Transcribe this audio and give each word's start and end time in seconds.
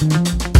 Thank 0.00 0.56
you. 0.56 0.57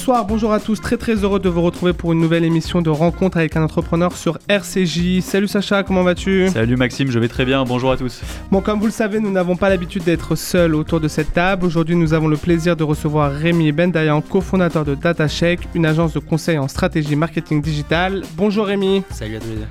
Bonsoir, 0.00 0.24
bonjour 0.24 0.54
à 0.54 0.60
tous, 0.60 0.80
très 0.80 0.96
très 0.96 1.12
heureux 1.16 1.38
de 1.38 1.50
vous 1.50 1.60
retrouver 1.60 1.92
pour 1.92 2.14
une 2.14 2.20
nouvelle 2.20 2.42
émission 2.42 2.80
de 2.80 2.88
rencontre 2.88 3.36
avec 3.36 3.54
un 3.56 3.62
entrepreneur 3.62 4.16
sur 4.16 4.38
RCJ. 4.48 5.20
Salut 5.20 5.46
Sacha, 5.46 5.82
comment 5.82 6.02
vas-tu? 6.02 6.48
Salut 6.48 6.76
Maxime, 6.76 7.10
je 7.10 7.18
vais 7.18 7.28
très 7.28 7.44
bien, 7.44 7.64
bonjour 7.64 7.92
à 7.92 7.98
tous. 7.98 8.22
Bon, 8.50 8.62
comme 8.62 8.80
vous 8.80 8.86
le 8.86 8.92
savez, 8.92 9.20
nous 9.20 9.30
n'avons 9.30 9.56
pas 9.56 9.68
l'habitude 9.68 10.02
d'être 10.02 10.36
seuls 10.36 10.74
autour 10.74 11.00
de 11.00 11.08
cette 11.08 11.34
table. 11.34 11.66
Aujourd'hui, 11.66 11.96
nous 11.96 12.14
avons 12.14 12.28
le 12.28 12.38
plaisir 12.38 12.76
de 12.76 12.82
recevoir 12.82 13.30
Rémi 13.30 13.72
Bendayan, 13.72 14.22
cofondateur 14.22 14.86
de 14.86 14.94
DataShake, 14.94 15.68
une 15.74 15.84
agence 15.84 16.14
de 16.14 16.18
conseil 16.18 16.56
en 16.56 16.66
stratégie 16.66 17.14
marketing 17.14 17.60
digital. 17.60 18.22
Bonjour 18.38 18.68
Rémi. 18.68 19.02
Salut 19.10 19.36
à 19.36 19.40
tous 19.40 19.50
les 19.50 19.56
deux. 19.56 19.68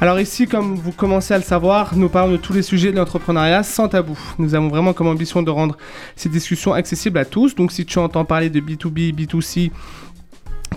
Alors 0.00 0.20
ici, 0.20 0.46
comme 0.46 0.76
vous 0.76 0.92
commencez 0.92 1.34
à 1.34 1.38
le 1.38 1.42
savoir, 1.42 1.96
nous 1.96 2.08
parlons 2.08 2.30
de 2.30 2.36
tous 2.36 2.52
les 2.52 2.62
sujets 2.62 2.92
de 2.92 2.96
l'entrepreneuriat 2.96 3.64
sans 3.64 3.88
tabou. 3.88 4.16
Nous 4.38 4.54
avons 4.54 4.68
vraiment 4.68 4.92
comme 4.92 5.08
ambition 5.08 5.42
de 5.42 5.50
rendre 5.50 5.76
ces 6.14 6.28
discussions 6.28 6.72
accessibles 6.72 7.18
à 7.18 7.24
tous. 7.24 7.56
Donc 7.56 7.72
si 7.72 7.84
tu 7.84 7.98
entends 7.98 8.24
parler 8.24 8.48
de 8.48 8.60
B2B, 8.60 9.12
B2C, 9.12 9.72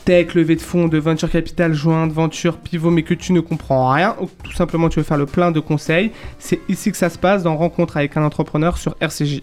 tech, 0.06 0.34
levée 0.34 0.56
de 0.56 0.62
fonds, 0.62 0.88
de 0.88 0.98
venture 0.98 1.30
capital, 1.30 1.76
jointe, 1.76 2.12
venture, 2.12 2.58
pivot, 2.58 2.90
mais 2.90 3.04
que 3.04 3.14
tu 3.14 3.32
ne 3.32 3.42
comprends 3.42 3.92
rien, 3.92 4.16
ou 4.20 4.28
tout 4.44 4.54
simplement 4.54 4.90
tu 4.90 4.98
veux 4.98 5.06
faire 5.06 5.18
le 5.18 5.28
plein 5.28 5.52
de 5.52 5.60
conseils, 5.60 6.12
c'est 6.40 6.60
ici 6.68 6.92
que 6.92 6.98
ça 6.98 7.12
se 7.12 7.20
passe 7.20 7.44
dans 7.44 7.56
Rencontre 7.56 7.98
avec 7.98 8.18
un 8.18 8.24
entrepreneur 8.24 8.76
sur 8.76 8.96
RCJ. 9.00 9.42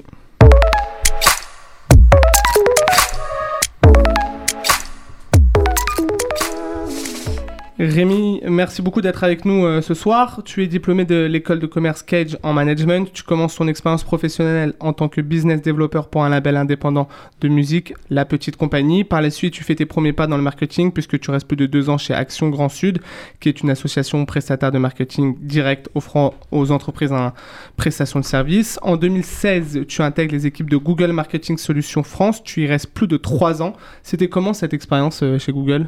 Rémi, 7.81 8.41
merci 8.45 8.83
beaucoup 8.83 9.01
d'être 9.01 9.23
avec 9.23 9.45
nous 9.45 9.65
euh, 9.65 9.81
ce 9.83 9.95
soir. 9.95 10.43
Tu 10.45 10.65
es 10.65 10.67
diplômé 10.67 11.05
de 11.05 11.27
l'école 11.27 11.61
de 11.61 11.67
commerce 11.69 12.03
Cage 12.03 12.37
en 12.43 12.53
management. 12.53 13.13
Tu 13.13 13.23
commences 13.23 13.55
ton 13.55 13.69
expérience 13.69 14.03
professionnelle 14.03 14.75
en 14.81 14.93
tant 14.93 15.09
que 15.09 15.21
business 15.21 15.63
developer 15.63 16.01
pour 16.11 16.25
un 16.25 16.29
label 16.29 16.57
indépendant 16.57 17.07
de 17.41 17.47
musique, 17.47 17.95
La 18.11 18.25
Petite 18.25 18.57
Compagnie. 18.57 19.05
Par 19.05 19.23
la 19.23 19.31
suite, 19.31 19.55
tu 19.55 19.63
fais 19.63 19.77
tes 19.77 19.87
premiers 19.87 20.13
pas 20.13 20.27
dans 20.27 20.37
le 20.37 20.43
marketing 20.43 20.91
puisque 20.91 21.21
tu 21.21 21.31
restes 21.31 21.47
plus 21.47 21.57
de 21.57 21.67
deux 21.67 21.89
ans 21.89 21.99
chez 21.99 22.15
Action 22.15 22.49
Grand 22.49 22.69
Sud, 22.69 22.99
qui 23.39 23.49
est 23.49 23.61
une 23.61 23.71
association 23.71 24.25
prestataire 24.25 24.73
de 24.73 24.79
marketing 24.79 25.37
direct 25.41 25.89
offrant 25.95 26.35
aux 26.51 26.73
entreprises 26.73 27.13
un 27.13 27.33
prestation 27.77 28.19
de 28.19 28.25
service. 28.25 28.81
En 28.83 28.97
2016, 28.97 29.85
tu 29.87 30.03
intègres 30.03 30.35
les 30.35 30.49
équipes 30.49 30.69
de 30.69 30.77
Google 30.77 31.13
Marketing 31.13 31.57
Solutions 31.57 32.03
France. 32.03 32.43
Tu 32.43 32.65
y 32.65 32.67
restes 32.67 32.93
plus 32.93 33.07
de 33.07 33.17
trois 33.17 33.63
ans. 33.63 33.75
C'était 34.03 34.29
comment 34.29 34.53
cette 34.53 34.75
expérience 34.75 35.23
euh, 35.23 35.39
chez 35.39 35.53
Google? 35.53 35.87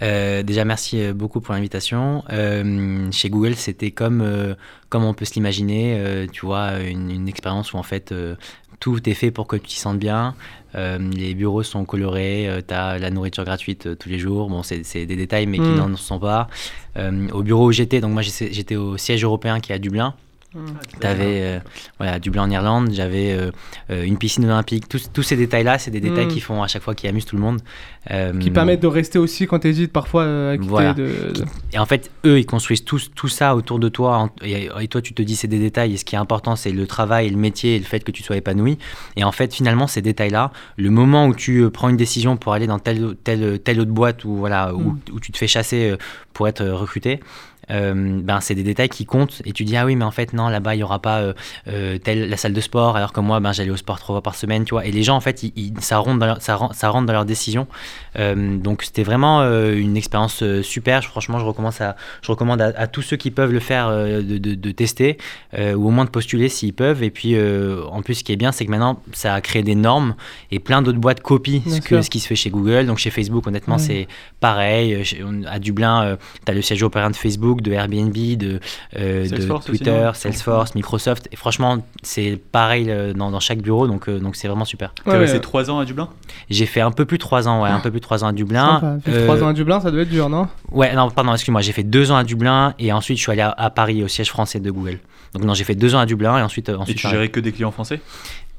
Euh, 0.00 0.42
déjà, 0.42 0.64
merci 0.64 1.02
euh, 1.02 1.12
beaucoup 1.12 1.40
pour 1.40 1.54
l'invitation. 1.54 2.24
Euh, 2.32 3.10
chez 3.10 3.28
Google, 3.28 3.54
c'était 3.56 3.90
comme, 3.90 4.56
comme 4.88 5.04
on 5.04 5.14
peut 5.14 5.24
se 5.24 5.34
l'imaginer, 5.34 6.26
tu 6.32 6.46
vois, 6.46 6.80
une, 6.80 7.10
une, 7.10 7.28
expérience 7.28 7.72
où 7.72 7.76
en 7.76 7.82
fait 7.82 8.14
tout 8.80 9.08
est 9.08 9.14
fait 9.14 9.30
pour 9.30 9.46
que 9.46 9.56
tu 9.56 9.68
t'y 9.68 9.78
sentes 9.78 9.98
bien. 9.98 10.34
les 10.74 11.34
bureaux 11.34 11.62
sont 11.62 11.84
colorés, 11.84 12.48
tu 12.66 12.74
as 12.74 12.98
la 12.98 13.10
nourriture 13.10 13.44
gratuite 13.44 13.98
tous 13.98 14.08
les 14.08 14.18
jours. 14.18 14.48
Bon, 14.48 14.62
c'est 14.62 15.06
des 15.06 15.16
détails, 15.16 15.46
mais 15.46 15.58
qui 15.58 15.64
mm. 15.64 15.76
n'en 15.76 15.96
sont 15.96 16.18
pas. 16.18 16.48
au 16.96 17.42
bureau 17.42 17.68
où 17.68 17.72
j'étais, 17.72 18.00
donc 18.00 18.12
moi 18.12 18.22
j'étais 18.22 18.76
au 18.76 18.96
siège 18.96 19.24
européen 19.24 19.60
qui 19.60 19.72
est 19.72 19.74
à 19.74 19.78
Dublin. 19.78 20.14
Tu 21.00 21.06
avais 21.06 21.42
euh, 21.42 21.58
voilà, 21.98 22.18
Dublin 22.18 22.42
en 22.42 22.50
Irlande, 22.50 22.90
j'avais 22.92 23.32
euh, 23.32 23.50
euh, 23.90 24.04
une 24.04 24.18
piscine 24.18 24.44
olympique. 24.44 24.88
Tous, 24.88 25.10
tous 25.12 25.22
ces 25.22 25.36
détails-là, 25.36 25.78
c'est 25.78 25.90
des 25.90 26.00
détails 26.00 26.26
mm. 26.26 26.30
qui 26.30 26.40
font 26.40 26.62
à 26.62 26.68
chaque 26.68 26.82
fois 26.82 26.94
qui 26.94 27.08
amusent 27.08 27.24
tout 27.24 27.36
le 27.36 27.42
monde. 27.42 27.60
qui 28.40 28.50
permettent 28.50 28.82
de 28.82 28.86
rester 28.86 29.18
aussi 29.18 29.46
quand 29.46 29.60
tu 29.60 29.68
hésites 29.68 29.92
parfois 29.92 30.50
à 30.50 30.58
quitter. 30.58 30.94
De, 30.94 31.32
Et 31.72 31.78
en 31.78 31.86
fait, 31.86 32.10
eux, 32.26 32.38
ils 32.38 32.46
construisent 32.46 32.84
tout, 32.84 33.00
tout 33.14 33.28
ça 33.28 33.56
autour 33.56 33.78
de 33.78 33.88
toi. 33.88 34.30
Et, 34.42 34.88
toi, 34.88 35.00
tu 35.00 35.14
te 35.14 35.22
dis 35.22 35.36
c'est 35.36 35.48
des 35.48 35.58
détails. 35.58 35.94
Et 35.94 35.96
ce 35.96 36.04
qui 36.04 36.16
est 36.16 36.18
important, 36.18 36.56
c'est 36.56 36.72
le 36.72 36.86
travail, 36.86 37.30
le 37.30 37.36
métier 37.38 37.76
et 37.76 37.78
le 37.78 37.84
fait 37.84 38.04
que 38.04 38.10
tu 38.10 38.22
sois 38.22 38.36
épanoui. 38.36 38.78
Et 39.16 39.24
en 39.24 39.32
fait, 39.32 39.54
finalement, 39.54 39.86
ces 39.86 40.02
détails-là, 40.02 40.52
le 40.76 40.90
moment 40.90 41.26
où 41.26 41.34
tu 41.34 41.70
prends 41.70 41.88
une 41.88 41.96
décision 41.96 42.36
pour 42.36 42.52
aller 42.52 42.66
dans 42.66 42.78
telle, 42.78 43.16
telle, 43.24 43.58
telle 43.60 43.80
autre 43.80 43.92
boîte 43.92 44.24
ou 44.24 44.36
voilà, 44.36 44.74
où, 44.74 44.80
mm. 44.80 44.98
où, 45.12 45.20
tu 45.20 45.32
te 45.32 45.38
fais 45.38 45.46
chasser 45.46 45.96
pour 46.34 46.48
être 46.48 46.64
recruté, 46.64 47.20
euh, 47.72 48.20
ben, 48.22 48.40
c'est 48.40 48.54
des 48.54 48.62
détails 48.62 48.88
qui 48.88 49.06
comptent 49.06 49.40
et 49.44 49.52
tu 49.52 49.64
dis 49.64 49.76
ah 49.76 49.86
oui 49.86 49.96
mais 49.96 50.04
en 50.04 50.10
fait 50.10 50.32
non 50.32 50.48
là-bas 50.48 50.74
il 50.74 50.78
y 50.78 50.82
aura 50.82 51.00
pas 51.00 51.20
euh, 51.20 51.32
euh, 51.68 51.98
telle 51.98 52.28
la 52.28 52.36
salle 52.36 52.52
de 52.52 52.60
sport 52.60 52.96
alors 52.96 53.12
que 53.12 53.20
moi 53.20 53.40
ben 53.40 53.52
j'allais 53.52 53.70
au 53.70 53.76
sport 53.76 53.98
trois 53.98 54.14
fois 54.16 54.22
par 54.22 54.34
semaine 54.34 54.64
tu 54.64 54.70
vois. 54.70 54.84
Et 54.84 54.92
les 54.92 55.02
gens 55.02 55.16
en 55.16 55.20
fait 55.20 55.42
ils, 55.42 55.72
ça 55.80 55.98
rentre 55.98 56.18
dans 56.18 56.26
leur, 56.26 56.42
ça, 56.42 56.58
ça 56.72 56.88
rentre 56.90 57.06
dans 57.06 57.12
leurs 57.12 57.24
décisions. 57.24 57.66
Donc 58.16 58.82
c'était 58.82 59.02
vraiment 59.02 59.42
une 59.42 59.96
expérience 59.96 60.44
super. 60.62 61.02
Franchement 61.04 61.38
je 61.38 61.44
recommence 61.44 61.80
à 61.80 61.96
je 62.20 62.30
recommande 62.30 62.60
à, 62.60 62.86
tous 62.86 63.02
ceux 63.02 63.16
qui 63.16 63.30
peuvent 63.30 63.52
le 63.52 63.60
faire 63.60 63.90
de, 63.90 64.38
de, 64.38 64.70
tester 64.70 65.16
ou 65.56 65.88
au 65.88 65.90
moins 65.90 66.04
de 66.04 66.10
postuler 66.10 66.48
s'ils 66.48 66.74
peuvent. 66.74 67.02
Et 67.02 67.10
puis 67.10 67.36
en 67.90 68.02
plus 68.02 68.16
ce 68.16 68.24
qui 68.24 68.32
est 68.32 68.36
bien 68.36 68.52
c'est 68.52 68.66
que 68.66 68.70
maintenant 68.70 69.00
ça 69.12 69.34
a 69.34 69.40
créé 69.40 69.62
des 69.62 69.74
normes 69.74 70.14
et 70.50 70.58
plein 70.58 70.82
d'autres 70.82 70.98
boîtes 70.98 71.20
copient 71.20 71.62
ce, 71.66 71.80
que, 71.80 72.02
ce 72.02 72.10
qui 72.10 72.20
se 72.20 72.26
fait 72.26 72.36
chez 72.36 72.50
Google. 72.50 72.86
Donc 72.86 72.98
chez 72.98 73.10
Facebook 73.10 73.46
honnêtement 73.46 73.78
c'est 73.78 74.08
pareil. 74.40 75.02
À 75.46 75.58
Dublin 75.58 76.18
tu 76.44 76.52
as 76.52 76.54
le 76.54 76.62
siège 76.62 76.82
opérant 76.82 77.10
de 77.10 77.16
Facebook 77.16 77.61
de 77.62 77.72
Airbnb, 77.72 78.12
de, 78.12 78.60
euh, 78.98 79.28
de 79.28 79.64
Twitter, 79.64 80.10
Salesforce, 80.14 80.74
Microsoft. 80.74 81.28
Et 81.32 81.36
franchement, 81.36 81.78
c'est 82.02 82.38
pareil 82.50 82.90
euh, 82.90 83.12
dans, 83.12 83.30
dans, 83.30 83.40
chaque 83.40 83.60
bureau, 83.60 83.86
donc 83.86 84.08
euh, 84.08 84.18
donc 84.18 84.36
c'est 84.36 84.48
vraiment 84.48 84.64
super. 84.64 84.92
Tu 85.04 85.10
as 85.10 85.18
passé 85.18 85.40
trois 85.40 85.70
ans 85.70 85.78
à 85.78 85.84
Dublin? 85.84 86.08
J'ai 86.50 86.66
fait 86.66 86.80
un 86.80 86.90
peu 86.90 87.04
plus 87.04 87.18
de 87.18 87.22
trois 87.22 87.48
ans, 87.48 87.62
ouais, 87.62 87.70
un 87.70 87.80
peu 87.80 87.90
plus 87.90 88.00
de 88.00 88.04
trois 88.04 88.24
ans 88.24 88.28
à 88.28 88.32
Dublin. 88.32 88.98
Trois 89.24 89.42
ans 89.42 89.48
à 89.48 89.52
Dublin, 89.52 89.80
ça 89.80 89.90
doit 89.90 90.02
être 90.02 90.10
dur, 90.10 90.28
non? 90.28 90.48
Ouais, 90.70 90.94
non, 90.94 91.10
pardon, 91.10 91.32
excuse-moi, 91.32 91.60
j'ai 91.60 91.72
fait 91.72 91.82
deux 91.82 92.10
ans 92.10 92.16
à 92.16 92.24
Dublin 92.24 92.74
et 92.78 92.92
ensuite 92.92 93.18
je 93.18 93.22
suis 93.22 93.32
allé 93.32 93.42
à, 93.42 93.70
Paris 93.70 94.02
au 94.02 94.08
siège 94.08 94.28
français 94.28 94.60
de 94.60 94.70
Google. 94.70 94.98
Donc 95.34 95.44
non, 95.44 95.54
j'ai 95.54 95.64
fait 95.64 95.74
deux 95.74 95.94
ans 95.94 95.98
à 95.98 96.06
Dublin 96.06 96.38
et 96.38 96.42
ensuite. 96.42 96.68
ensuite 96.68 96.96
et 96.96 97.00
tu 97.00 97.08
gérais 97.08 97.28
que 97.28 97.40
des 97.40 97.52
clients 97.52 97.70
français? 97.70 98.00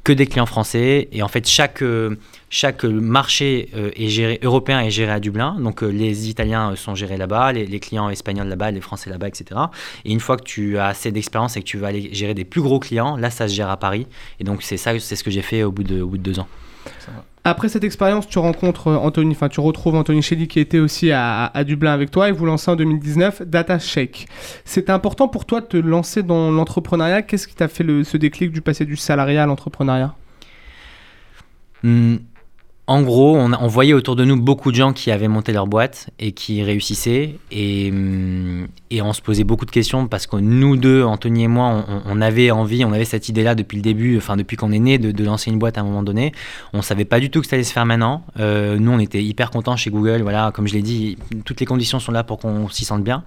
Que 0.04 0.12
des 0.12 0.28
clients 0.28 0.46
français. 0.46 1.08
Et 1.12 1.24
en 1.24 1.28
fait, 1.28 1.48
chaque, 1.48 1.82
euh, 1.82 2.18
chaque 2.50 2.84
marché 2.84 3.70
euh, 3.76 3.92
est 3.96 4.10
géré, 4.10 4.40
européen 4.44 4.82
est 4.82 4.92
géré 4.92 5.12
à 5.12 5.20
Dublin. 5.20 5.58
Donc, 5.60 5.82
euh, 5.82 5.88
les 5.88 6.30
Italiens 6.30 6.76
sont 6.76 6.96
gérés 6.96 7.18
là-bas, 7.18 7.54
les, 7.54 7.80
clients 7.80 8.10
espagnols 8.10 8.48
là-bas, 8.48 8.72
les 8.72 8.82
Français 8.82 9.10
là-bas, 9.10 9.28
etc. 9.28 9.60
Et 10.06 10.12
une 10.12 10.20
fois 10.20 10.38
que 10.38 10.44
tu 10.44 10.78
as 10.78 10.88
assez 10.88 11.12
d'expérience 11.12 11.56
et 11.58 11.62
que 11.62 11.66
tu 11.66 11.78
vas 11.78 11.88
aller 11.88 12.14
gérer 12.14 12.34
des 12.34 12.46
plus 12.46 12.62
gros 12.62 12.80
clients, 12.80 13.16
là, 13.16 13.30
ça 13.30 13.48
se 13.48 13.54
gère 13.54 13.70
à 13.70 13.78
Paris. 13.78 14.08
Et 14.40 14.44
donc, 14.44 14.64
c'est 14.64 14.78
ça, 14.78 14.98
c'est 15.00 15.16
ce 15.16 15.24
que 15.24 15.32
j'ai 15.32 15.42
fait 15.42 15.64
au 15.64 15.72
bout 15.72 15.84
de, 15.84 16.02
au 16.02 16.08
bout 16.08 16.18
de 16.18 16.24
deux 16.24 16.40
ans. 16.40 16.48
Après 17.46 17.68
cette 17.68 17.84
expérience, 17.84 18.28
tu 18.28 18.40
rencontres 18.40 18.88
Anthony, 18.88 19.34
enfin 19.34 19.50
tu 19.50 19.60
retrouves 19.60 19.96
Anthony 19.96 20.22
Shelley 20.22 20.48
qui 20.48 20.62
était 20.62 20.80
aussi 20.80 21.12
à, 21.12 21.52
Dublin 21.66 21.92
avec 21.92 22.10
toi 22.10 22.30
et 22.30 22.32
vous 22.32 22.46
lancez 22.46 22.72
en 22.72 22.78
2019 22.78 23.42
Data 23.42 23.80
Shake. 23.80 24.28
C'était 24.64 24.94
important 24.94 25.28
pour 25.28 25.46
toi 25.46 25.60
de 25.60 25.66
te 25.66 25.76
lancer 25.76 26.24
dans 26.24 26.52
l'entrepreneuriat. 26.52 27.22
Qu'est-ce 27.22 27.50
qui 27.50 27.56
t'a 27.56 27.68
fait 27.68 27.84
le, 27.84 28.06
ce 28.06 28.16
déclic 28.16 28.52
du 28.52 28.62
passé 28.62 28.86
du 28.86 28.96
salariat 28.96 29.44
à 29.44 29.46
l'entrepreneuriat? 29.46 30.16
Hmm, 31.84 32.16
en 32.86 33.02
gros, 33.02 33.38
on, 33.38 33.68
voyait 33.68 33.94
autour 33.94 34.18
de 34.18 34.26
nous 34.26 34.36
beaucoup 34.36 34.70
de 34.70 34.76
gens 34.76 34.92
qui 34.92 35.10
avaient 35.10 35.30
monté 35.30 35.54
leur 35.54 35.68
boîte 35.68 36.10
et 36.20 36.34
qui 36.34 36.64
réussissaient. 36.64 37.36
Et, 37.50 37.90
hum, 37.92 38.68
on 38.92 39.14
se 39.14 39.22
posait 39.22 39.46
beaucoup 39.46 39.66
de 39.66 39.72
questions 39.72 40.08
parce 40.08 40.28
que 40.28 40.36
nous 40.36 40.76
deux, 40.76 41.02
Anthony 41.02 41.44
et 41.44 41.48
moi, 41.48 41.86
on, 42.06 42.20
avait 42.20 42.52
envie, 42.52 42.84
on 42.84 42.92
avait 42.92 43.06
cette 43.06 43.30
idée-là 43.30 43.56
depuis 43.56 43.78
le 43.78 43.82
début, 43.82 44.18
enfin 44.18 44.36
depuis 44.36 44.58
qu'on 44.58 44.74
est 44.74 44.80
né, 44.80 44.98
de, 44.98 45.24
lancer 45.24 45.50
une 45.50 45.60
boîte 45.60 45.78
à 45.78 45.82
un 45.82 45.86
moment 45.86 46.04
donné. 46.04 46.34
On 46.74 46.82
savait 46.82 47.06
pas 47.06 47.22
du 47.22 47.30
tout 47.30 47.40
que 47.40 47.48
ça 47.48 47.56
allait 47.56 47.64
se 47.64 47.72
faire 47.72 47.86
maintenant. 47.86 48.26
Euh, 48.40 48.78
nous, 48.78 48.92
on 48.92 49.00
était 49.00 49.24
hyper 49.24 49.50
contents 49.50 49.78
chez 49.78 49.90
Google. 49.90 50.22
Voilà, 50.22 50.52
comme 50.54 50.68
je 50.68 50.74
l'ai 50.74 50.82
dit, 50.82 51.18
toutes 51.46 51.62
les 51.62 51.66
conditions 51.66 52.00
sont 52.00 52.12
là 52.12 52.26
pour 52.26 52.38
qu'on 52.38 52.68
s'y 52.68 52.84
sente 52.84 53.04
bien. 53.04 53.24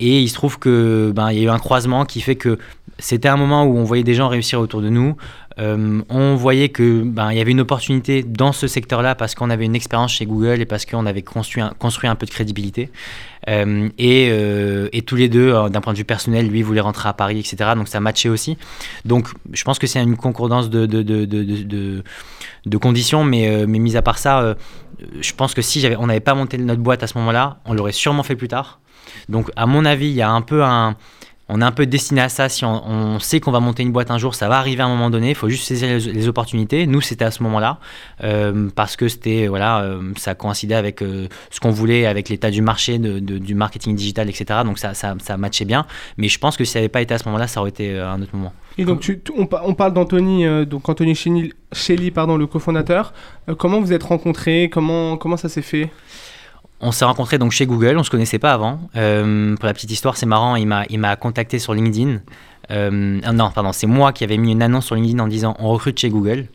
Et 0.00 0.20
il 0.20 0.28
se 0.28 0.34
trouve 0.34 0.58
que 0.58 1.12
ben, 1.14 1.30
il 1.30 1.38
y 1.38 1.40
a 1.42 1.44
eu 1.44 1.50
un 1.50 1.58
croisement 1.58 2.04
qui 2.04 2.20
fait 2.20 2.36
que 2.36 2.58
c'était 2.98 3.28
un 3.28 3.36
moment 3.36 3.64
où 3.64 3.76
on 3.76 3.84
voyait 3.84 4.04
des 4.04 4.14
gens 4.14 4.28
réussir 4.28 4.60
autour 4.60 4.82
de 4.82 4.88
nous. 4.88 5.16
Euh, 5.58 6.00
on 6.08 6.36
voyait 6.36 6.68
que 6.68 7.02
ben, 7.02 7.32
il 7.32 7.38
y 7.38 7.40
avait 7.40 7.50
une 7.50 7.60
opportunité 7.60 8.22
dans 8.22 8.52
ce 8.52 8.66
secteur-là 8.66 9.14
parce 9.14 9.34
qu'on 9.34 9.50
avait 9.50 9.64
une 9.64 9.74
expérience 9.74 10.12
chez 10.12 10.24
Google 10.24 10.60
et 10.60 10.64
parce 10.64 10.86
qu'on 10.86 11.04
avait 11.06 11.22
construit 11.22 11.62
un, 11.62 11.72
construit 11.78 12.08
un 12.08 12.14
peu 12.14 12.24
de 12.24 12.30
crédibilité. 12.30 12.90
Euh, 13.48 13.88
et, 13.98 14.28
euh, 14.30 14.88
et, 14.92 15.02
tous 15.02 15.16
les 15.16 15.28
deux, 15.28 15.52
d'un 15.70 15.80
point 15.80 15.92
de 15.92 15.98
vue 15.98 16.04
personnel, 16.04 16.48
lui 16.48 16.62
voulait 16.62 16.80
rentrer 16.80 17.08
à 17.08 17.12
Paris, 17.12 17.38
etc. 17.38 17.70
Donc 17.74 17.88
ça 17.88 18.00
matchait 18.00 18.28
aussi. 18.28 18.56
Donc 19.04 19.28
je 19.52 19.64
pense 19.64 19.78
que 19.78 19.86
c'est 19.86 20.02
une 20.02 20.16
concordance 20.16 20.70
de, 20.70 20.86
de, 20.86 21.02
de, 21.02 21.24
de, 21.24 22.04
de 22.66 22.76
conditions, 22.76 23.24
mais, 23.24 23.66
mais 23.66 23.78
mis 23.78 23.96
à 23.96 24.02
part 24.02 24.18
ça, 24.18 24.56
je 25.20 25.32
pense 25.32 25.54
que 25.54 25.62
si 25.62 25.86
on 25.98 26.06
n'avait 26.06 26.20
pas 26.20 26.34
monté 26.34 26.58
notre 26.58 26.82
boîte 26.82 27.02
à 27.02 27.06
ce 27.06 27.16
moment-là, 27.18 27.60
on 27.64 27.74
l'aurait 27.74 27.92
sûrement 27.92 28.22
fait 28.22 28.36
plus 28.36 28.48
tard. 28.48 28.80
Donc 29.30 29.50
à 29.56 29.66
mon 29.66 29.84
avis, 29.84 30.08
il 30.08 30.14
y 30.14 30.22
a 30.22 30.30
un 30.30 30.42
peu 30.42 30.62
un 30.62 30.96
on 31.52 31.60
est 31.60 31.64
un 31.64 31.72
peu 31.72 31.84
destiné 31.84 32.20
à 32.20 32.28
ça. 32.28 32.48
Si 32.48 32.64
on, 32.64 33.18
sait 33.18 33.40
qu'on 33.40 33.50
va 33.50 33.58
monter 33.58 33.82
une 33.82 33.90
boîte 33.90 34.12
un 34.12 34.18
jour, 34.18 34.36
ça 34.36 34.48
va 34.48 34.58
arriver 34.58 34.82
à 34.82 34.86
un 34.86 34.88
moment 34.88 35.10
donné. 35.10 35.30
Il 35.30 35.34
faut 35.34 35.48
juste 35.48 35.64
saisir 35.64 35.88
les, 35.88 36.28
opportunités. 36.28 36.86
Nous, 36.86 37.00
c'était 37.00 37.24
à 37.24 37.32
ce 37.32 37.42
moment-là 37.42 37.80
euh, 38.22 38.68
parce 38.76 38.94
que 38.94 39.08
c'était 39.08 39.48
voilà, 39.48 39.80
euh, 39.80 40.12
ça 40.16 40.36
coïncidait 40.36 40.76
avec 40.76 41.02
euh, 41.02 41.26
ce 41.50 41.58
qu'on 41.58 41.70
voulait, 41.70 42.06
avec 42.06 42.28
l'état 42.28 42.52
du 42.52 42.62
marché, 42.62 42.98
du 42.98 43.54
marketing 43.56 43.96
digital, 43.96 44.28
etc. 44.28 44.60
Donc 44.64 44.78
ça, 44.78 44.94
ça, 44.94 45.36
matchait 45.36 45.64
bien. 45.64 45.86
Mais 46.18 46.28
je 46.28 46.38
pense 46.38 46.56
que 46.56 46.64
si 46.64 46.72
ça 46.72 46.78
n'avait 46.78 46.88
pas 46.88 47.02
été 47.02 47.14
à 47.14 47.18
ce 47.18 47.24
moment-là, 47.24 47.48
ça 47.48 47.60
aurait 47.60 47.70
été 47.70 47.98
un 47.98 48.22
autre 48.22 48.34
moment. 48.34 48.52
Et 48.78 48.84
donc, 48.84 49.04
on, 49.36 49.74
parle 49.74 49.92
d'Anthony, 49.92 50.46
donc 50.66 50.88
Anthony 50.88 51.16
Shelley, 51.72 52.10
pardon, 52.12 52.36
le 52.36 52.46
cofondateur. 52.46 53.12
comment 53.58 53.80
vous 53.80 53.92
êtes 53.92 54.04
rencontrés? 54.04 54.70
Comment 54.72 55.16
comment 55.16 55.36
ça 55.36 55.48
s'est 55.48 55.62
fait? 55.62 55.90
On 56.80 56.92
s'est 56.92 57.04
rencontrés 57.04 57.38
donc 57.38 57.52
chez 57.52 57.66
Google, 57.66 57.96
on 57.98 58.02
se 58.02 58.10
connaissait 58.10 58.38
pas 58.38 58.52
avant. 58.52 58.80
Euh, 58.96 59.54
pour 59.56 59.66
la 59.66 59.74
petite 59.74 59.90
histoire, 59.90 60.16
c'est 60.16 60.26
marrant, 60.26 60.56
il 60.56 60.66
m'a, 60.66 60.84
il 60.88 60.98
m'a 60.98 61.14
contacté 61.16 61.58
sur 61.58 61.74
LinkedIn. 61.74 62.20
Euh, 62.70 62.90
non, 62.90 63.50
pardon, 63.50 63.72
c'est 63.72 63.86
moi 63.86 64.12
qui 64.12 64.24
avais 64.24 64.36
mis 64.36 64.52
une 64.52 64.62
annonce 64.62 64.86
sur 64.86 64.94
LinkedIn 64.94 65.18
en 65.22 65.28
disant 65.28 65.56
on 65.58 65.68
recrute 65.68 65.98
chez 65.98 66.08
Google. 66.08 66.46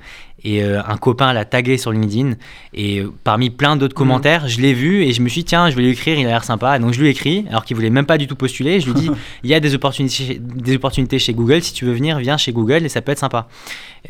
Et 0.44 0.64
euh, 0.64 0.82
un 0.86 0.98
copain 0.98 1.34
l'a 1.34 1.44
tagué 1.44 1.78
sur 1.78 1.92
LinkedIn. 1.92 2.34
Et 2.74 3.00
euh, 3.00 3.12
parmi 3.24 3.50
plein 3.50 3.76
d'autres 3.76 3.96
commentaires, 3.96 4.48
je 4.48 4.62
l'ai 4.62 4.74
vu 4.74 5.04
et 5.04 5.12
je 5.12 5.22
me 5.22 5.30
suis 5.30 5.42
dit, 5.42 5.46
tiens, 5.46 5.72
je 5.72 5.76
vais 5.76 5.82
lui 5.82 5.90
écrire, 5.90 6.20
il 6.20 6.26
a 6.28 6.30
l'air 6.30 6.44
sympa. 6.44 6.78
Donc 6.78 6.94
je 6.94 7.02
lui 7.02 7.08
ai 7.08 7.12
écrit, 7.12 7.46
alors 7.50 7.66
qu'il 7.66 7.76
voulait 7.76 7.90
même 7.90 8.06
pas 8.06 8.20
du 8.20 8.28
tout 8.28 8.36
postuler. 8.36 8.80
Je 8.80 8.86
lui 8.86 8.92
ai 8.92 9.02
dit, 9.02 9.12
il 9.44 9.50
y 9.50 9.56
a 9.56 9.60
des 9.60 9.74
opportunités, 9.74 10.40
des 10.40 10.76
opportunités 10.76 11.18
chez 11.18 11.34
Google. 11.34 11.64
Si 11.64 11.74
tu 11.74 11.86
veux 11.86 11.94
venir, 11.94 12.20
viens 12.20 12.38
chez 12.38 12.52
Google 12.52 12.86
et 12.86 12.90
ça 12.90 13.02
peut 13.02 13.12
être 13.12 13.20
sympa. 13.20 13.48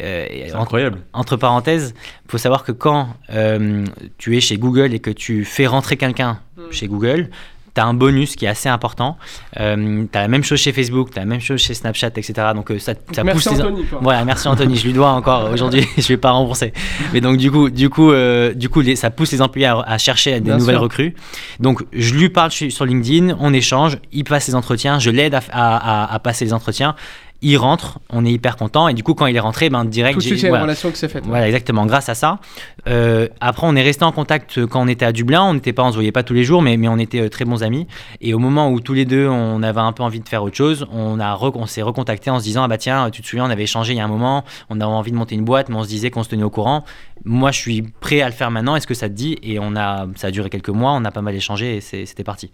Euh, 0.01 0.25
c'est 0.29 0.55
incroyable. 0.55 0.99
Entre 1.13 1.37
parenthèses, 1.37 1.93
il 2.25 2.31
faut 2.31 2.37
savoir 2.37 2.65
que 2.65 2.73
quand 2.73 3.15
euh, 3.29 3.85
tu 4.17 4.35
es 4.35 4.41
chez 4.41 4.57
Google 4.57 4.93
et 4.93 4.99
que 4.99 5.11
tu 5.11 5.45
fais 5.45 5.67
rentrer 5.67 5.95
quelqu'un 5.95 6.39
chez 6.71 6.87
Google, 6.87 7.29
tu 7.75 7.81
as 7.81 7.85
un 7.85 7.93
bonus 7.93 8.35
qui 8.35 8.45
est 8.45 8.47
assez 8.47 8.69
important. 8.69 9.17
Euh, 9.59 10.05
tu 10.11 10.17
as 10.17 10.21
la 10.21 10.27
même 10.27 10.43
chose 10.43 10.59
chez 10.59 10.71
Facebook, 10.71 11.09
tu 11.11 11.17
as 11.19 11.21
la 11.21 11.25
même 11.27 11.41
chose 11.41 11.59
chez 11.61 11.73
Snapchat, 11.73 12.07
etc. 12.07 12.33
Donc 12.55 12.71
euh, 12.71 12.79
ça, 12.79 12.93
ça 13.11 13.23
Merci 13.23 13.49
pousse 13.49 13.57
les- 13.57 13.61
Anthony. 13.63 13.85
voilà, 14.01 14.23
merci 14.25 14.47
Anthony, 14.47 14.75
je 14.77 14.85
lui 14.87 14.93
dois 14.93 15.09
encore 15.09 15.49
aujourd'hui, 15.53 15.85
je 15.97 16.07
vais 16.07 16.17
pas 16.17 16.31
rembourser. 16.31 16.73
Mais 17.13 17.21
donc 17.21 17.37
du 17.37 17.51
coup, 17.51 17.69
du 17.69 17.89
coup, 17.89 18.11
euh, 18.11 18.53
du 18.53 18.69
coup, 18.69 18.81
les- 18.81 18.95
ça 18.95 19.09
pousse 19.09 19.31
les 19.33 19.41
employés 19.41 19.67
à, 19.67 19.79
à 19.81 19.97
chercher 19.97 20.33
des 20.35 20.39
Bien 20.39 20.57
nouvelles 20.57 20.75
sûr. 20.75 20.81
recrues. 20.83 21.15
Donc 21.59 21.83
je 21.93 22.13
lui 22.13 22.29
parle 22.29 22.51
sur 22.51 22.85
LinkedIn, 22.85 23.35
on 23.39 23.53
échange, 23.53 23.97
il 24.13 24.23
passe 24.23 24.47
les 24.47 24.55
entretiens, 24.55 24.99
je 24.99 25.09
l'aide 25.09 25.35
à, 25.35 25.41
à- 25.51 26.03
à- 26.05 26.13
à 26.13 26.19
passer 26.19 26.45
les 26.45 26.53
entretiens. 26.53 26.95
Il 27.41 27.57
rentre, 27.57 27.99
on 28.11 28.25
est 28.25 28.31
hyper 28.31 28.55
content 28.55 28.87
et 28.87 28.93
du 28.93 29.03
coup 29.03 29.13
quand 29.13 29.27
il 29.27 29.35
est 29.35 29.39
rentré, 29.41 29.69
ben 29.69 29.85
direct, 29.85 30.13
Tout 30.15 30.19
de 30.19 30.23
suite, 30.25 30.41
une 30.43 30.49
voilà. 30.49 30.63
relation 30.63 30.89
qui 30.89 30.97
s'est 30.97 31.07
faite. 31.09 31.25
Voilà, 31.27 31.45
exactement, 31.47 31.85
grâce 31.85 32.09
à 32.09 32.15
ça. 32.15 32.39
Euh, 32.87 33.27
après, 33.41 33.67
on 33.67 33.75
est 33.75 33.81
resté 33.83 34.03
en 34.05 34.11
contact 34.11 34.57
euh, 34.57 34.65
quand 34.67 34.81
on 34.81 34.87
était 34.87 35.05
à 35.05 35.11
Dublin. 35.11 35.43
On 35.43 35.53
n'était 35.53 35.73
pas, 35.73 35.83
on 35.83 35.89
se 35.89 35.95
voyait 35.95 36.11
pas 36.11 36.23
tous 36.23 36.33
les 36.33 36.43
jours, 36.43 36.61
mais, 36.61 36.77
mais 36.77 36.87
on 36.87 36.97
était 36.97 37.19
euh, 37.21 37.29
très 37.29 37.45
bons 37.45 37.61
amis. 37.61 37.87
Et 38.21 38.33
au 38.33 38.39
moment 38.39 38.69
où 38.71 38.79
tous 38.79 38.93
les 38.93 39.05
deux, 39.05 39.27
on 39.27 39.61
avait 39.63 39.79
un 39.81 39.91
peu 39.91 40.01
envie 40.03 40.19
de 40.21 40.27
faire 40.27 40.43
autre 40.43 40.55
chose, 40.55 40.87
on, 40.91 41.19
a 41.19 41.33
re- 41.35 41.51
on 41.55 41.65
s'est 41.67 41.81
recontacté 41.81 42.29
en 42.31 42.39
se 42.39 42.43
disant 42.45 42.63
Ah 42.63 42.67
bah 42.67 42.77
tiens, 42.77 43.09
tu 43.11 43.21
te 43.21 43.27
souviens, 43.27 43.45
on 43.45 43.49
avait 43.49 43.63
échangé 43.63 43.93
il 43.93 43.97
y 43.97 43.99
a 44.01 44.05
un 44.05 44.07
moment, 44.07 44.43
on 44.69 44.75
avait 44.79 44.83
envie 44.85 45.11
de 45.11 45.17
monter 45.17 45.35
une 45.35 45.45
boîte, 45.45 45.69
mais 45.69 45.75
on 45.75 45.83
se 45.83 45.89
disait 45.89 46.09
qu'on 46.09 46.23
se 46.23 46.29
tenait 46.29 46.43
au 46.43 46.49
courant. 46.49 46.83
Moi, 47.25 47.51
je 47.51 47.59
suis 47.59 47.81
prêt 47.81 48.21
à 48.21 48.27
le 48.27 48.33
faire 48.33 48.49
maintenant. 48.51 48.75
Est-ce 48.75 48.87
que 48.87 48.93
ça 48.93 49.07
te 49.09 49.13
dit? 49.13 49.37
Et 49.43 49.59
on 49.59 49.75
a, 49.75 50.07
ça 50.15 50.27
a 50.27 50.31
duré 50.31 50.49
quelques 50.49 50.69
mois, 50.69 50.91
on 50.93 51.05
a 51.05 51.11
pas 51.11 51.21
mal 51.21 51.35
échangé 51.35 51.77
et 51.77 51.81
c'est- 51.81 52.05
c'était 52.05 52.23
parti. 52.23 52.49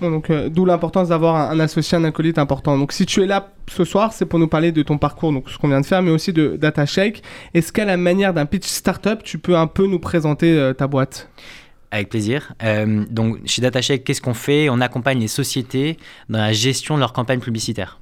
Bon, 0.00 0.10
donc, 0.10 0.30
euh, 0.30 0.48
d'où 0.48 0.64
l'importance 0.64 1.08
d'avoir 1.08 1.36
un, 1.36 1.50
un 1.50 1.60
associé, 1.60 1.98
un 1.98 2.04
acolyte 2.04 2.38
important. 2.38 2.78
Donc, 2.78 2.92
si 2.92 3.04
tu 3.06 3.22
es 3.22 3.26
là 3.26 3.48
ce 3.70 3.84
soir, 3.84 4.12
c'est 4.12 4.21
pour 4.24 4.38
nous 4.38 4.48
parler 4.48 4.72
de 4.72 4.82
ton 4.82 4.98
parcours, 4.98 5.32
donc 5.32 5.48
ce 5.50 5.58
qu'on 5.58 5.68
vient 5.68 5.80
de 5.80 5.86
faire, 5.86 6.02
mais 6.02 6.10
aussi 6.10 6.32
de 6.32 6.56
DataShake. 6.56 7.22
Est-ce 7.54 7.72
qu'à 7.72 7.84
la 7.84 7.96
manière 7.96 8.34
d'un 8.34 8.46
pitch 8.46 8.66
startup, 8.66 9.22
tu 9.22 9.38
peux 9.38 9.56
un 9.56 9.66
peu 9.66 9.86
nous 9.86 9.98
présenter 9.98 10.52
euh, 10.58 10.72
ta 10.72 10.86
boîte? 10.86 11.30
Avec 11.90 12.08
plaisir. 12.08 12.54
Euh, 12.62 13.04
donc, 13.10 13.38
chez 13.44 13.60
DataCheck, 13.60 14.02
qu'est-ce 14.02 14.22
qu'on 14.22 14.32
fait? 14.32 14.70
On 14.70 14.80
accompagne 14.80 15.20
les 15.20 15.28
sociétés 15.28 15.98
dans 16.30 16.38
la 16.38 16.52
gestion 16.54 16.94
de 16.94 17.00
leur 17.00 17.12
campagne 17.12 17.40
publicitaire. 17.40 17.98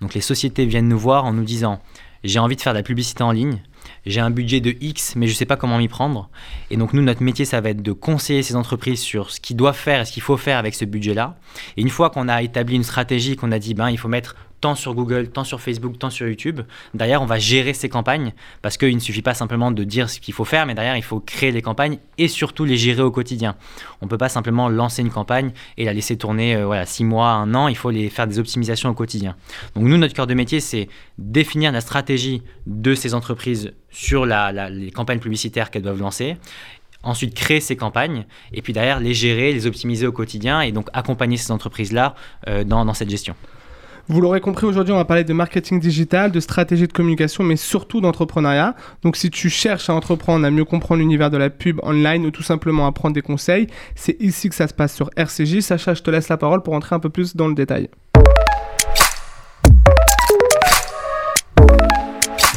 Donc, 0.00 0.14
les 0.14 0.20
sociétés 0.20 0.66
viennent 0.66 0.88
nous 0.88 0.98
voir 0.98 1.24
en 1.24 1.32
nous 1.32 1.44
disant 1.44 1.80
J'ai 2.24 2.40
envie 2.40 2.56
de 2.56 2.60
faire 2.60 2.72
de 2.72 2.78
la 2.78 2.82
publicité 2.82 3.22
en 3.22 3.30
ligne, 3.30 3.60
j'ai 4.06 4.20
un 4.20 4.30
budget 4.30 4.60
de 4.60 4.74
X, 4.80 5.14
mais 5.16 5.26
je 5.26 5.32
ne 5.32 5.36
sais 5.36 5.44
pas 5.44 5.56
comment 5.56 5.78
m'y 5.78 5.88
prendre. 5.88 6.30
Et 6.70 6.76
donc, 6.76 6.92
nous, 6.92 7.02
notre 7.02 7.22
métier, 7.22 7.44
ça 7.44 7.60
va 7.60 7.70
être 7.70 7.82
de 7.82 7.92
conseiller 7.92 8.42
ces 8.42 8.56
entreprises 8.56 9.00
sur 9.00 9.30
ce 9.30 9.40
qu'ils 9.40 9.56
doivent 9.56 9.76
faire 9.76 10.00
et 10.00 10.04
ce 10.04 10.12
qu'il 10.12 10.22
faut 10.22 10.36
faire 10.36 10.58
avec 10.58 10.74
ce 10.74 10.84
budget-là. 10.84 11.36
Et 11.76 11.82
une 11.82 11.90
fois 11.90 12.10
qu'on 12.10 12.28
a 12.28 12.42
établi 12.42 12.76
une 12.76 12.84
stratégie, 12.84 13.36
qu'on 13.36 13.52
a 13.52 13.58
dit 13.58 13.74
ben, 13.74 13.90
il 13.90 13.98
faut 13.98 14.08
mettre 14.08 14.36
tant 14.60 14.74
sur 14.74 14.94
Google, 14.94 15.28
tant 15.28 15.44
sur 15.44 15.60
Facebook, 15.60 15.98
tant 15.98 16.10
sur 16.10 16.26
YouTube. 16.26 16.60
Derrière, 16.94 17.22
on 17.22 17.26
va 17.26 17.38
gérer 17.38 17.74
ces 17.74 17.88
campagnes 17.88 18.32
parce 18.62 18.76
qu'il 18.76 18.94
ne 18.94 19.00
suffit 19.00 19.22
pas 19.22 19.34
simplement 19.34 19.70
de 19.70 19.84
dire 19.84 20.10
ce 20.10 20.20
qu'il 20.20 20.34
faut 20.34 20.44
faire, 20.44 20.66
mais 20.66 20.74
derrière, 20.74 20.96
il 20.96 21.02
faut 21.02 21.20
créer 21.20 21.52
les 21.52 21.62
campagnes 21.62 21.98
et 22.18 22.28
surtout 22.28 22.64
les 22.64 22.76
gérer 22.76 23.02
au 23.02 23.10
quotidien. 23.10 23.56
On 24.00 24.06
ne 24.06 24.10
peut 24.10 24.18
pas 24.18 24.28
simplement 24.28 24.68
lancer 24.68 25.02
une 25.02 25.10
campagne 25.10 25.52
et 25.76 25.84
la 25.84 25.92
laisser 25.92 26.16
tourner 26.16 26.56
euh, 26.56 26.66
voilà, 26.66 26.86
six 26.86 27.04
mois, 27.04 27.30
un 27.30 27.54
an. 27.54 27.68
Il 27.68 27.76
faut 27.76 27.90
les 27.90 28.08
faire 28.08 28.26
des 28.26 28.38
optimisations 28.38 28.90
au 28.90 28.94
quotidien. 28.94 29.36
Donc 29.74 29.84
nous, 29.84 29.96
notre 29.96 30.14
cœur 30.14 30.26
de 30.26 30.34
métier, 30.34 30.60
c'est 30.60 30.88
définir 31.18 31.72
la 31.72 31.80
stratégie 31.80 32.42
de 32.66 32.94
ces 32.94 33.14
entreprises 33.14 33.72
sur 33.90 34.26
les 34.26 34.90
campagnes 34.90 35.20
publicitaires 35.20 35.70
qu'elles 35.70 35.82
doivent 35.82 36.00
lancer. 36.00 36.36
Ensuite, 37.04 37.34
créer 37.34 37.60
ces 37.60 37.76
campagnes 37.76 38.26
et 38.52 38.60
puis 38.60 38.72
derrière, 38.72 38.98
les 38.98 39.14
gérer, 39.14 39.52
les 39.52 39.66
optimiser 39.66 40.06
au 40.06 40.12
quotidien 40.12 40.60
et 40.60 40.72
donc 40.72 40.88
accompagner 40.92 41.36
ces 41.36 41.52
entreprises-là 41.52 42.16
euh, 42.48 42.64
dans 42.64 42.92
cette 42.92 43.08
gestion. 43.08 43.36
Vous 44.10 44.22
l'aurez 44.22 44.40
compris, 44.40 44.64
aujourd'hui, 44.64 44.94
on 44.94 44.96
va 44.96 45.04
parler 45.04 45.24
de 45.24 45.34
marketing 45.34 45.80
digital, 45.80 46.32
de 46.32 46.40
stratégie 46.40 46.86
de 46.86 46.92
communication, 46.94 47.44
mais 47.44 47.56
surtout 47.56 48.00
d'entrepreneuriat. 48.00 48.74
Donc, 49.02 49.16
si 49.16 49.28
tu 49.28 49.50
cherches 49.50 49.90
à 49.90 49.94
entreprendre, 49.94 50.46
à 50.46 50.50
mieux 50.50 50.64
comprendre 50.64 51.00
l'univers 51.00 51.28
de 51.28 51.36
la 51.36 51.50
pub 51.50 51.78
online 51.82 52.24
ou 52.24 52.30
tout 52.30 52.42
simplement 52.42 52.86
à 52.86 52.92
prendre 52.92 53.14
des 53.14 53.20
conseils, 53.20 53.66
c'est 53.94 54.16
ici 54.18 54.48
que 54.48 54.54
ça 54.54 54.66
se 54.66 54.72
passe 54.72 54.94
sur 54.94 55.10
RCJ. 55.14 55.60
Sacha, 55.60 55.92
je 55.92 56.02
te 56.02 56.10
laisse 56.10 56.30
la 56.30 56.38
parole 56.38 56.62
pour 56.62 56.72
entrer 56.72 56.96
un 56.96 57.00
peu 57.00 57.10
plus 57.10 57.36
dans 57.36 57.48
le 57.48 57.54
détail. 57.54 57.90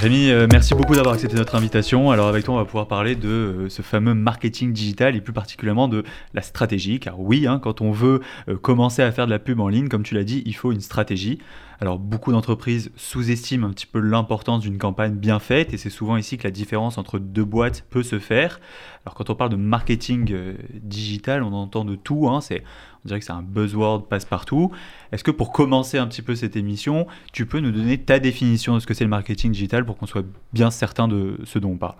Rémi, 0.01 0.31
euh, 0.31 0.47
merci 0.51 0.73
beaucoup 0.73 0.95
d'avoir 0.95 1.13
accepté 1.13 1.35
notre 1.35 1.53
invitation. 1.53 2.09
Alors 2.09 2.27
avec 2.27 2.43
toi, 2.43 2.55
on 2.55 2.57
va 2.57 2.65
pouvoir 2.65 2.87
parler 2.87 3.15
de 3.15 3.29
euh, 3.29 3.69
ce 3.69 3.83
fameux 3.83 4.15
marketing 4.15 4.73
digital 4.73 5.15
et 5.15 5.21
plus 5.21 5.31
particulièrement 5.31 5.87
de 5.87 6.03
la 6.33 6.41
stratégie. 6.41 6.99
Car 6.99 7.19
oui, 7.19 7.45
hein, 7.45 7.59
quand 7.61 7.81
on 7.81 7.91
veut 7.91 8.21
euh, 8.49 8.57
commencer 8.57 9.03
à 9.03 9.11
faire 9.11 9.27
de 9.27 9.31
la 9.31 9.37
pub 9.37 9.59
en 9.59 9.67
ligne, 9.67 9.89
comme 9.89 10.01
tu 10.01 10.15
l'as 10.15 10.23
dit, 10.23 10.41
il 10.47 10.55
faut 10.55 10.71
une 10.71 10.81
stratégie. 10.81 11.37
Alors 11.81 11.97
beaucoup 11.97 12.31
d'entreprises 12.31 12.91
sous-estiment 12.95 13.65
un 13.65 13.71
petit 13.71 13.87
peu 13.87 13.99
l'importance 13.99 14.61
d'une 14.61 14.77
campagne 14.77 15.15
bien 15.15 15.39
faite 15.39 15.73
et 15.73 15.77
c'est 15.77 15.89
souvent 15.89 16.15
ici 16.15 16.37
que 16.37 16.43
la 16.43 16.51
différence 16.51 16.99
entre 16.99 17.17
deux 17.17 17.43
boîtes 17.43 17.83
peut 17.89 18.03
se 18.03 18.19
faire. 18.19 18.59
Alors 19.03 19.15
quand 19.15 19.31
on 19.31 19.35
parle 19.35 19.49
de 19.49 19.55
marketing 19.55 20.31
euh, 20.31 20.53
digital, 20.75 21.41
on 21.41 21.51
entend 21.53 21.83
de 21.83 21.95
tout. 21.95 22.29
Hein, 22.29 22.39
c'est, 22.39 22.63
on 23.03 23.07
dirait 23.07 23.19
que 23.19 23.25
c'est 23.25 23.31
un 23.31 23.41
buzzword 23.41 24.07
passe-partout. 24.07 24.71
Est-ce 25.11 25.23
que 25.23 25.31
pour 25.31 25.51
commencer 25.51 25.97
un 25.97 26.05
petit 26.05 26.21
peu 26.21 26.35
cette 26.35 26.55
émission, 26.55 27.07
tu 27.33 27.47
peux 27.47 27.59
nous 27.59 27.71
donner 27.71 27.97
ta 27.97 28.19
définition 28.19 28.75
de 28.75 28.79
ce 28.79 28.85
que 28.85 28.93
c'est 28.93 29.03
le 29.03 29.09
marketing 29.09 29.51
digital 29.51 29.83
pour 29.83 29.97
qu'on 29.97 30.05
soit 30.05 30.25
bien 30.53 30.69
certain 30.69 31.07
de 31.07 31.39
ce 31.45 31.57
dont 31.57 31.71
on 31.71 31.77
parle? 31.77 31.95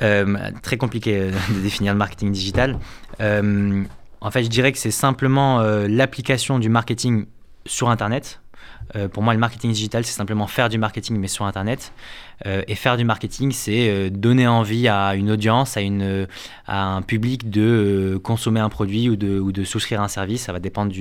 Euh, 0.00 0.50
très 0.62 0.78
compliqué 0.78 1.18
euh, 1.18 1.30
de 1.54 1.60
définir 1.60 1.92
le 1.92 1.98
marketing 1.98 2.32
digital. 2.32 2.78
En 3.20 4.30
fait, 4.30 4.44
je 4.44 4.48
dirais 4.48 4.72
que 4.72 4.78
c'est 4.78 4.92
simplement 4.92 5.60
l'application 5.60 6.60
du 6.60 6.68
marketing 6.68 7.26
sur 7.66 7.90
Internet. 7.90 8.41
Euh, 8.96 9.08
pour 9.08 9.22
moi, 9.22 9.32
le 9.32 9.40
marketing 9.40 9.72
digital, 9.72 10.04
c'est 10.04 10.12
simplement 10.12 10.46
faire 10.46 10.68
du 10.68 10.78
marketing, 10.78 11.16
mais 11.18 11.28
sur 11.28 11.44
Internet. 11.44 11.92
Euh, 12.46 12.62
et 12.66 12.74
faire 12.74 12.96
du 12.96 13.04
marketing, 13.04 13.52
c'est 13.52 13.88
euh, 13.88 14.10
donner 14.10 14.46
envie 14.46 14.88
à 14.88 15.14
une 15.14 15.30
audience, 15.30 15.76
à, 15.76 15.80
une, 15.80 16.26
à 16.66 16.82
un 16.82 17.02
public 17.02 17.50
de 17.50 18.20
consommer 18.22 18.60
un 18.60 18.68
produit 18.68 19.08
ou 19.08 19.16
de, 19.16 19.38
ou 19.38 19.52
de 19.52 19.64
souscrire 19.64 20.00
un 20.00 20.08
service. 20.08 20.42
Ça 20.42 20.52
va 20.52 20.58
dépendre 20.58 20.92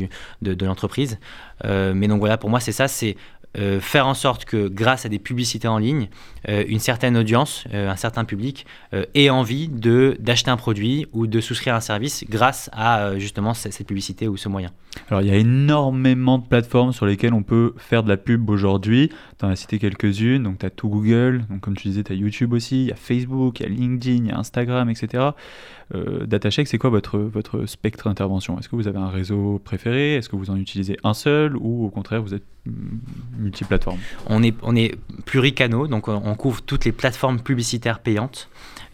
de, 0.42 0.54
de 0.54 0.66
l'entreprise. 0.66 1.18
Mais 1.63 2.08
donc 2.08 2.19
voilà, 2.19 2.38
pour 2.38 2.50
moi, 2.50 2.60
c'est 2.60 2.72
ça, 2.72 2.88
c'est 2.88 3.15
euh, 3.58 3.81
faire 3.81 4.08
en 4.08 4.13
sorte 4.13 4.46
que 4.46 4.70
grâce 4.70 5.05
à 5.05 5.10
des 5.10 5.20
publicités 5.20 5.67
en 5.67 5.77
ligne, 5.77 6.08
euh, 6.48 6.63
une 6.70 6.79
certaine 6.79 7.17
audience, 7.17 7.65
euh, 7.74 7.89
un 7.89 7.98
certain 7.98 8.24
public 8.24 8.65
ait 9.13 9.29
envie 9.29 9.67
de 9.67 10.15
d'acheter 10.20 10.51
un 10.51 10.58
produit 10.58 11.05
ou 11.13 11.27
de 11.27 11.39
souscrire 11.41 11.75
un 11.75 11.79
service 11.79 12.24
grâce 12.29 12.70
à 12.74 13.17
justement 13.17 13.53
cette 13.53 13.86
publicité 13.86 14.27
ou 14.27 14.38
ce 14.38 14.50
moyen. 14.50 14.72
Alors 15.10 15.22
il 15.22 15.27
y 15.27 15.31
a 15.31 15.36
énormément 15.36 16.38
de 16.38 16.46
plateformes 16.46 16.91
sur 16.91 17.05
lesquelles 17.05 17.34
on 17.34 17.43
peut 17.43 17.74
faire 17.77 18.03
de 18.03 18.10
la 18.10 18.17
pub 18.17 18.50
aujourd'hui. 18.50 19.10
Tu 19.39 19.46
en 19.46 19.50
as 19.50 19.55
cité 19.55 19.79
quelques-unes, 19.79 20.43
donc 20.43 20.60
tu 20.60 20.65
as 20.65 20.70
tout 20.70 20.89
Google, 20.89 21.46
donc 21.50 21.62
comme 21.62 21.75
tu 21.75 21.88
disais, 21.88 22.03
tu 22.03 22.12
as 22.12 22.15
YouTube 22.15 22.53
aussi, 22.53 22.84
il 22.84 22.88
y 22.89 22.91
a 22.91 22.96
Facebook, 22.96 23.60
il 23.60 23.63
y 23.63 23.65
a 23.65 23.70
LinkedIn, 23.70 24.25
il 24.25 24.27
y 24.27 24.31
a 24.31 24.38
Instagram, 24.38 24.89
etc. 24.89 25.29
DataCheck, 26.25 26.70
c'est 26.70 26.77
quoi 26.77 26.89
votre, 26.89 27.20
votre 27.20 27.65
spectre 27.65 28.08
d'intervention? 28.08 28.58
Est-ce 28.58 28.70
que 28.70 28.77
vous 28.77 28.88
avez 28.88 29.00
un 29.00 29.10
réseau 29.10 29.60
préféré? 29.63 30.15
Est-ce 30.15 30.29
que 30.29 30.38
vous 30.38 30.50
en 30.50 30.55
utilisez 30.55 30.98
un 31.03 31.13
seul? 31.13 31.58
Ou 31.58 31.86
au 31.86 31.89
contraire 31.89 32.22
vous 32.22 32.34
êtes 32.34 32.46
On 34.27 34.43
est, 34.43 34.55
on 34.62 34.75
est 34.75 34.95
pluricanaux, 35.25 35.88
donc 35.88 36.07
on, 36.07 36.21
on 36.24 36.36
couvre 36.36 36.62
toutes 36.62 36.86
les 36.86 36.91
plateformes 36.91 37.39
publicitaires 37.39 38.00
payantes. 38.00 38.50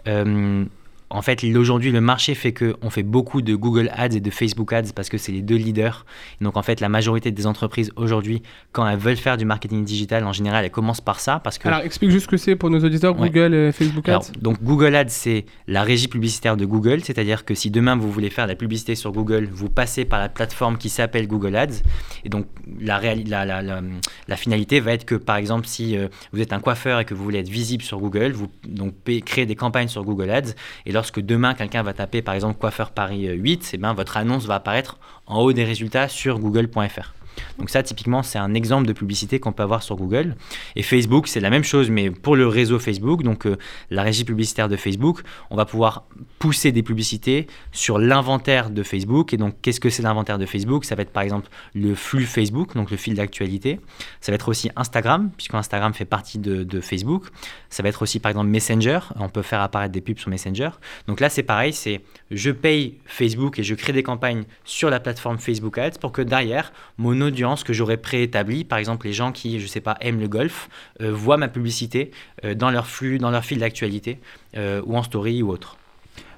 Euh, 0.08 0.66
en 1.10 1.22
fait, 1.22 1.44
aujourd'hui, 1.56 1.92
le 1.92 2.02
marché 2.02 2.36
fait 2.36 2.54
qu'on 2.54 2.90
fait 2.90 3.04
beaucoup 3.04 3.42
de 3.42 3.56
Google 3.56 3.90
Ads 3.96 4.16
et 4.16 4.20
de 4.20 4.30
Facebook 4.30 4.74
Ads 4.74 4.92
parce 4.94 5.08
que 5.08 5.18
c'est 5.18 5.32
les 5.32 5.42
deux 5.42 5.56
leaders. 5.56 6.06
Et 6.42 6.44
donc, 6.44 6.58
en 6.58 6.62
fait, 6.62 6.82
la 6.82 6.90
majorité 6.90 7.32
des 7.32 7.48
entreprises 7.48 7.92
aujourd'hui, 7.96 8.42
quand 8.74 8.86
elles 8.88 9.00
veulent 9.00 9.16
faire 9.16 9.38
du 9.38 9.46
marketing 9.46 9.86
digital, 9.86 10.26
en 10.26 10.34
général, 10.34 10.66
elles 10.66 10.72
commencent 10.72 11.00
par 11.02 11.20
ça 11.22 11.40
parce 11.40 11.58
que 11.58 11.68
Alors, 11.70 11.80
explique 11.82 12.12
juste 12.12 12.26
ce 12.26 12.30
que 12.32 12.38
c'est 12.38 12.56
pour 12.58 12.70
nos 12.70 12.84
auditeurs, 12.84 13.18
Ouais. 13.18 13.30
Google 13.30 13.54
et 13.54 13.72
Facebook 13.72 14.08
Ads. 14.10 14.12
Alors, 14.12 14.26
donc 14.42 14.62
Google 14.62 14.96
Ads, 14.96 15.06
c'est 15.10 15.46
la 15.68 15.84
régie 15.84 16.10
publicitaire 16.10 16.58
de 16.58 16.66
Google, 16.66 17.02
c'est-à-dire 17.04 17.46
que 17.46 17.56
si 17.56 17.72
demain 17.72 17.96
vous 17.96 18.12
voulez 18.12 18.30
faire 18.30 18.46
de 18.46 18.52
la 18.52 18.56
publicité 18.58 18.96
sur 18.96 19.12
Google, 19.14 19.48
vous 19.52 19.70
passez 19.70 20.04
par 20.04 20.20
la 20.20 20.28
plateforme 20.30 20.78
qui 20.78 20.90
s'appelle 20.90 21.28
Google 21.28 21.56
Ads. 21.56 21.84
Et 22.26 22.30
donc 22.30 22.48
la, 22.82 23.00
réali- 23.00 23.28
la, 23.30 23.46
la, 23.46 23.62
la- 23.62 23.82
la 24.28 24.36
finalité 24.36 24.82
va 24.82 24.92
être 24.92 25.06
que, 25.06 25.16
par 25.16 25.38
exemple, 25.38 25.68
si 25.68 25.98
euh, 25.98 26.10
vous 26.34 26.42
êtes 26.42 26.52
un 26.52 26.60
coiffeur 26.60 27.00
et 27.00 27.06
que 27.06 27.14
vous 27.14 27.24
voulez 27.24 27.40
être 27.40 27.50
visible 27.50 27.84
sur 27.84 28.00
Google, 28.00 28.34
vous 28.34 28.48
donc 28.68 28.94
créez 29.26 29.46
des 29.46 29.56
campagnes 29.56 29.88
sur 29.88 30.04
Google 30.04 30.30
Ads. 30.32 30.54
Et 30.86 30.92
lorsque 30.98 31.20
demain 31.20 31.54
quelqu'un 31.54 31.84
va 31.84 31.94
taper, 31.94 32.24
par 32.24 32.34
exemple, 32.34 32.58
coiffeur 32.60 32.90
Paris 32.90 33.28
euh, 33.28 33.34
8, 33.34 33.70
eh 33.74 33.78
ben, 33.78 33.94
votre 33.94 34.18
annonce 34.18 34.46
va 34.46 34.56
apparaître 34.56 34.98
en 35.28 35.42
haut 35.42 35.54
des 35.54 35.64
résultats 35.64 36.08
sur 36.08 36.40
google.fr. 36.40 37.14
Donc 37.60 37.70
ça, 37.70 37.84
typiquement, 37.84 38.24
c'est 38.24 38.40
un 38.40 38.54
exemple 38.54 38.88
de 38.88 38.94
publicité 38.94 39.40
qu'on 39.40 39.52
peut 39.52 39.64
avoir 39.64 39.84
sur 39.84 39.96
Google. 39.96 40.36
Et 40.76 40.84
Facebook, 40.84 41.28
c'est 41.28 41.40
la 41.40 41.50
même 41.50 41.64
chose, 41.64 41.90
mais 41.90 42.12
pour 42.12 42.36
le 42.36 42.48
réseau 42.48 42.80
Facebook, 42.80 43.24
donc 43.24 43.46
euh, 43.46 43.58
la 43.90 44.04
régie 44.04 44.24
publicitaire 44.24 44.70
de 44.70 44.76
Facebook, 44.76 45.22
on 45.50 45.56
va 45.56 45.66
pouvoir 45.66 46.06
pousser 46.40 46.72
des 46.72 46.84
publicités 46.84 47.48
sur 47.72 47.98
l'inventaire 48.00 48.70
de 48.70 48.84
Facebook. 48.84 49.34
Et 49.34 49.38
donc, 49.38 49.56
qu'est-ce 49.62 49.80
que 49.80 49.90
c'est 49.90 50.04
l'inventaire 50.04 50.38
de 50.38 50.46
Facebook? 50.46 50.86
Ça 50.86 50.96
va 50.96 51.02
être 51.02 51.12
par 51.12 51.24
exemple 51.24 51.48
le 51.74 51.96
flux 51.96 52.26
Facebook, 52.26 52.76
donc 52.76 52.92
le 52.92 52.98
fil 52.98 53.16
d'actualité. 53.16 53.80
Ça 54.22 54.32
va 54.32 54.36
être 54.36 54.50
aussi 54.50 54.70
Instagram, 54.76 55.32
puisque 55.36 55.54
Instagram 55.54 55.94
fait 55.94 56.06
partie 56.06 56.40
de, 56.40 56.64
de 56.64 56.82
Facebook. 56.82 57.26
Ça 57.70 57.84
va 57.84 57.90
être 57.90 58.02
aussi 58.02 58.20
par 58.20 58.30
exemple 58.30 58.48
Messenger. 58.48 59.00
On 59.20 59.30
peut 59.30 59.42
faire 59.42 59.62
apparaître 59.62 59.92
des 59.92 60.02
pubs 60.02 60.20
sur 60.20 60.30
Messenger. 60.30 60.70
Donc 61.08 61.20
là, 61.20 61.30
c'est 61.30 61.44
pareil, 61.44 61.74
c'est 61.74 62.02
je 62.32 62.52
paye 62.52 62.98
Facebook 63.06 63.60
et 63.60 63.64
je 63.64 63.76
crée 63.76 63.94
des 63.94 64.04
campagnes 64.04 64.44
sur 64.64 64.90
la 64.90 65.00
plateforme 65.00 65.38
Facebook 65.38 65.78
Ads 65.78 66.00
pour 66.00 66.12
que 66.12 66.22
derrière, 66.22 66.72
mon 66.98 67.22
audience 67.28 67.64
que 67.64 67.74
j'aurais 67.74 67.98
préétablie, 67.98 68.64
par 68.64 68.80
exemple 68.80 69.08
les 69.08 69.14
gens 69.14 69.32
qui, 69.32 69.60
je 69.60 69.68
sais 69.68 69.82
pas, 69.82 69.98
aiment 70.02 70.20
le 70.20 70.28
golf, 70.28 70.70
euh, 71.02 71.12
voient 71.14 71.38
ma 71.38 71.48
publicité 71.48 72.12
euh, 72.44 72.56
dans 72.56 72.72
leur 72.72 72.88
flux, 72.88 73.20
dans 73.20 73.30
leur 73.30 73.46
fil 73.46 73.60
d'actualité 73.60 74.20
euh, 74.56 74.82
ou 74.86 74.98
en 74.98 75.04
story 75.04 75.44
ou 75.44 75.52
autre. 75.52 75.78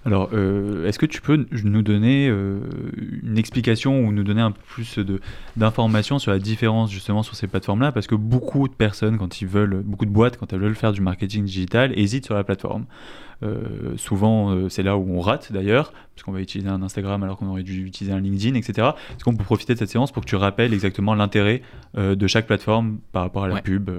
Alors, 0.06 0.34
est-ce 0.34 0.98
que 0.98 1.06
tu 1.06 1.22
peux 1.22 1.46
nous 1.64 1.82
donner 1.82 2.28
une 2.28 3.38
explication 3.38 4.00
ou 4.00 4.12
nous 4.12 4.24
donner 4.24 4.42
un 4.42 4.52
peu 4.52 4.62
plus 4.66 5.00
d'informations 5.58 6.20
sur 6.20 6.32
la 6.32 6.40
différence 6.40 6.92
justement 6.92 7.22
sur 7.22 7.36
ces 7.36 7.48
plateformes-là? 7.48 7.92
Parce 7.92 8.08
que 8.08 8.16
beaucoup 8.16 8.68
de 8.68 8.74
personnes, 8.74 9.18
quand 9.18 9.42
ils 9.42 9.48
veulent, 9.48 9.82
beaucoup 9.84 10.06
de 10.06 10.12
boîtes, 10.12 10.38
quand 10.38 10.54
elles 10.54 10.60
veulent 10.60 10.76
faire 10.76 10.94
du 10.94 11.02
marketing 11.02 11.44
digital, 11.44 11.98
hésitent 11.98 12.26
sur 12.26 12.36
la 12.36 12.44
plateforme. 12.44 12.86
Euh, 13.42 13.96
souvent, 13.96 14.52
euh, 14.52 14.70
c'est 14.70 14.84
là 14.84 14.98
où 14.98 15.18
on 15.18 15.22
rate 15.22 15.52
d'ailleurs, 15.52 15.94
parce 16.14 16.24
qu'on 16.24 16.32
va 16.32 16.42
utiliser 16.42 16.70
un 16.70 16.82
Instagram 16.82 17.24
alors 17.24 17.38
qu'on 17.38 17.48
aurait 17.48 17.64
dû 17.64 17.86
utiliser 17.86 18.14
un 18.14 18.20
LinkedIn, 18.20 18.56
etc. 18.56 18.90
Est-ce 19.16 19.24
qu'on 19.24 19.36
peut 19.36 19.44
profiter 19.44 19.74
de 19.74 19.80
cette 19.80 19.90
séance 19.90 20.12
pour 20.12 20.24
que 20.24 20.30
tu 20.30 20.36
rappelles 20.36 20.74
exactement 20.74 21.16
l'intérêt 21.16 21.62
euh, 21.98 22.16
de 22.16 22.28
chaque 22.28 22.48
plateforme 22.48 23.00
par 23.12 23.24
rapport 23.24 23.46
à 23.46 23.48
la 23.48 23.62
pub 23.62 23.90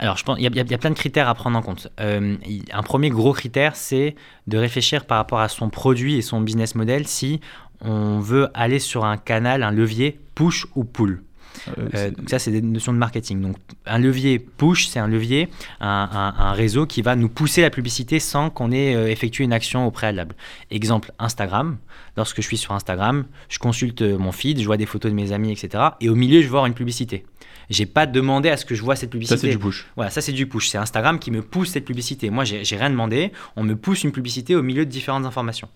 alors, 0.00 0.16
je 0.16 0.22
pense 0.22 0.38
il 0.38 0.44
y, 0.44 0.74
a 0.74 0.78
plein 0.78 0.90
de 0.90 0.94
critères 0.94 1.28
à 1.28 1.34
prendre 1.34 1.58
en 1.58 1.62
compte. 1.62 1.88
un 1.98 2.82
premier 2.84 3.10
gros 3.10 3.32
critère, 3.32 3.74
c'est 3.74 4.14
de 4.46 4.56
réfléchir 4.56 5.04
par 5.06 5.18
rapport 5.18 5.40
à 5.40 5.48
son 5.48 5.70
produit 5.70 6.16
et 6.16 6.22
son 6.22 6.40
business 6.40 6.76
model 6.76 7.08
si 7.08 7.40
on 7.80 8.20
veut 8.20 8.48
aller 8.54 8.78
sur 8.78 9.04
un 9.04 9.16
canal, 9.16 9.62
un 9.62 9.70
levier 9.70 10.18
push 10.34 10.66
ou 10.74 10.84
pull. 10.84 11.22
Euh, 11.66 11.88
euh, 11.94 12.10
donc 12.10 12.30
ça, 12.30 12.38
c'est 12.38 12.50
des 12.50 12.62
notions 12.62 12.92
de 12.92 12.98
marketing. 12.98 13.40
Donc 13.40 13.56
un 13.86 13.98
levier 13.98 14.38
push, 14.38 14.86
c'est 14.86 14.98
un 14.98 15.08
levier, 15.08 15.48
un, 15.80 16.52
réseau 16.52 16.86
qui 16.86 17.02
va 17.02 17.16
nous 17.16 17.28
pousser 17.28 17.62
la 17.62 17.70
publicité 17.70 18.20
sans 18.20 18.50
qu'on 18.50 18.70
ait 18.70 18.94
euh, 18.94 19.10
effectué 19.10 19.44
une 19.44 19.52
action 19.52 19.86
au 19.86 19.90
préalable. 19.90 20.34
Exemple, 20.70 21.12
Instagram. 21.18 21.78
Lorsque 22.16 22.40
je 22.40 22.46
suis 22.46 22.56
sur 22.56 22.72
Instagram, 22.72 23.26
je 23.48 23.58
consulte 23.58 24.02
mon 24.02 24.32
feed, 24.32 24.60
je 24.60 24.66
vois 24.66 24.76
des 24.76 24.86
photos 24.86 25.10
de 25.10 25.16
mes 25.16 25.32
amis, 25.32 25.52
etc. 25.52 25.84
Et 26.00 26.08
au 26.08 26.16
milieu, 26.16 26.42
je 26.42 26.48
voir 26.48 26.66
une 26.66 26.74
publicité. 26.74 27.24
J'ai 27.70 27.86
pas 27.86 28.06
demandé 28.06 28.48
à 28.48 28.56
ce 28.56 28.64
que 28.64 28.74
je 28.74 28.82
vois 28.82 28.96
cette 28.96 29.10
publicité. 29.10 29.36
Ça, 29.36 29.42
c'est 29.42 29.50
du 29.50 29.58
push. 29.58 29.86
Voilà, 29.96 30.10
ça, 30.10 30.20
c'est 30.20 30.32
du 30.32 30.46
push. 30.46 30.68
C'est 30.68 30.78
Instagram 30.78 31.18
qui 31.18 31.30
me 31.30 31.42
pousse 31.42 31.70
cette 31.70 31.84
publicité. 31.84 32.30
Moi, 32.30 32.44
j'ai 32.44 32.76
rien 32.76 32.90
demandé. 32.90 33.32
On 33.56 33.62
me 33.62 33.76
pousse 33.76 34.04
une 34.04 34.12
publicité 34.12 34.56
au 34.56 34.62
milieu 34.62 34.84
de 34.86 34.90
différentes 34.90 35.26
informations. 35.26 35.68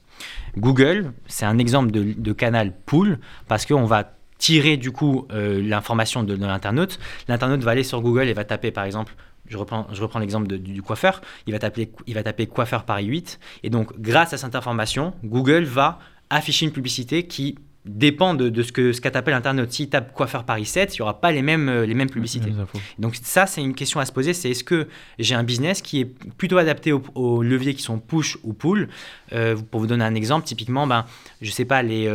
Google, 0.56 1.12
c'est 1.26 1.44
un 1.44 1.58
exemple 1.58 1.90
de, 1.90 2.14
de 2.16 2.32
canal 2.32 2.72
pull 2.86 3.18
parce 3.48 3.66
qu'on 3.66 3.84
va 3.84 4.14
tirer 4.42 4.76
du 4.76 4.90
coup 4.90 5.28
euh, 5.30 5.62
l'information 5.62 6.24
de, 6.24 6.34
l'internaute. 6.34 6.98
L'internaute 7.28 7.62
va 7.62 7.70
aller 7.70 7.84
sur 7.84 8.00
Google 8.00 8.26
et 8.28 8.32
va 8.32 8.44
taper 8.44 8.72
par 8.72 8.84
exemple 8.84 9.14
je 9.46 9.56
reprends, 9.56 9.86
je 9.92 10.02
reprends 10.02 10.18
l'exemple 10.18 10.46
du, 10.46 10.82
coiffeur, 10.82 11.20
il 11.46 11.52
va, 11.52 11.58
taper, 11.58 11.92
il 12.06 12.14
va 12.14 12.22
taper 12.22 12.46
coiffeur 12.46 12.84
Paris 12.84 13.04
8, 13.04 13.38
et 13.64 13.70
donc 13.70 13.92
grâce 14.00 14.32
à 14.32 14.38
cette 14.38 14.54
information, 14.54 15.14
Google 15.24 15.64
va 15.64 15.98
afficher 16.30 16.64
une 16.64 16.72
publicité 16.72 17.26
qui 17.26 17.58
dépend 17.84 18.34
de, 18.34 18.62
ce 18.62 18.72
que 18.72 18.92
ce 18.92 19.00
qu'a 19.00 19.10
tapé 19.10 19.30
l'internaute. 19.30 19.72
S'il 19.72 19.88
tape 19.88 20.12
coiffeur 20.12 20.44
Paris 20.44 20.66
7, 20.66 20.94
il 20.94 21.00
n'y 21.00 21.02
aura 21.02 21.20
pas 21.20 21.32
les 21.32 21.42
mêmes, 21.42 21.68
euh, 21.68 21.86
les 21.86 21.94
mêmes 21.94 22.10
publicités. 22.10 22.52
Donc 22.98 23.16
ça, 23.20 23.46
c'est 23.46 23.60
une 23.60 23.74
question 23.74 24.00
à 24.00 24.04
se 24.04 24.12
poser, 24.12 24.34
c'est 24.34 24.50
est-ce 24.50 24.64
que 24.64 24.88
j'ai 25.18 25.34
un 25.34 25.42
business 25.42 25.82
qui 25.82 26.00
est 26.00 26.04
plutôt 26.04 26.58
adapté 26.58 26.92
aux, 26.92 27.42
leviers 27.42 27.74
qui 27.74 27.82
sont 27.82 27.98
push 27.98 28.38
ou 28.44 28.52
pull? 28.52 28.88
Euh, 29.32 29.56
Pour 29.70 29.80
vous 29.80 29.86
donner 29.86 30.04
un 30.04 30.14
exemple, 30.14 30.46
typiquement, 30.46 30.86
ben, 30.86 31.04
je 31.40 31.48
ne 31.48 31.52
sais 31.52 31.64
pas, 31.64 31.82
les, 31.82 32.08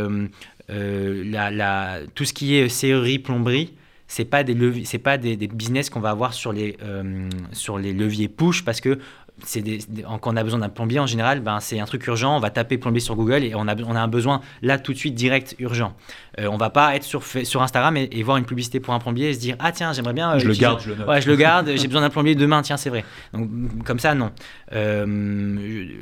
euh, 0.69 1.24
la, 1.25 2.00
tout 2.13 2.25
ce 2.25 2.33
qui 2.33 2.55
est 2.55 2.67
serrurerie, 2.69 3.19
plomberie, 3.19 3.74
c'est 4.07 4.25
pas 4.25 4.43
des 4.43 4.86
c'est 4.86 5.00
pas 5.00 5.17
des, 5.17 5.36
business 5.36 5.89
qu'on 5.89 6.00
va 6.00 6.09
avoir 6.09 6.33
sur 6.33 6.53
les 6.53 6.77
euh, 6.81 7.29
sur 7.51 7.77
les 7.77 7.93
leviers 7.93 8.29
push 8.29 8.63
parce 8.63 8.81
que 8.81 9.00
c'est 9.44 9.63
quand 10.22 10.34
on 10.34 10.36
a 10.36 10.44
besoin 10.44 10.60
d'un 10.60 10.70
plombier 10.70 11.00
en 11.00 11.06
général, 11.06 11.41
ben 11.41 11.60
c'est 11.60 11.79
un 11.79 11.86
truc 11.86 12.06
urgent. 12.08 12.36
On 12.36 12.39
va 12.39 12.50
taper 12.50 12.77
plombier 12.77 13.00
sur 13.00 13.15
Google 13.15 13.44
et 13.44 13.53
on 13.56 13.67
a, 13.67 13.75
on 13.84 13.96
a 13.96 14.00
un 14.00 14.08
besoin 14.08 14.41
là 14.62 14.79
tout 14.79 14.94
de 14.94 14.98
suite 14.98 15.15
direct 15.15 15.56
urgent. 15.60 15.96
Euh, 16.39 16.48
on 16.48 16.58
va 16.58 16.70
pas 16.70 16.96
être 16.96 17.03
sur, 17.03 17.24
sur 17.24 17.62
Instagram 17.62 17.98
et, 17.98 18.24
voir 18.24 18.38
une 18.38 18.46
publicité 18.46 18.79
pour 18.79 18.94
un 18.94 19.00
plombier 19.00 19.29
et 19.29 19.34
se 19.34 19.39
dire 19.39 19.56
ah 19.60 19.72
tiens 19.72 19.94
j'aimerais 19.94 20.13
bien. 20.13 20.38
je 20.39 20.48
le 20.48 20.53
garde, 20.53 20.82
je 20.82 20.89
le 20.89 20.96
note. 20.96 21.08
Ouais, 21.08 21.22
je 21.22 21.29
le 21.29 21.36
garde. 21.38 21.72
j'ai 21.75 21.88
besoin 21.88 22.01
d'un 22.01 22.10
plombier 22.10 22.36
demain. 22.36 22.62
Tiens 22.62 22.77
c'est 22.77 22.89
vrai. 22.89 23.06
Donc 23.34 23.50
comme 23.86 24.00
ça 24.00 24.15
non. 24.15 24.32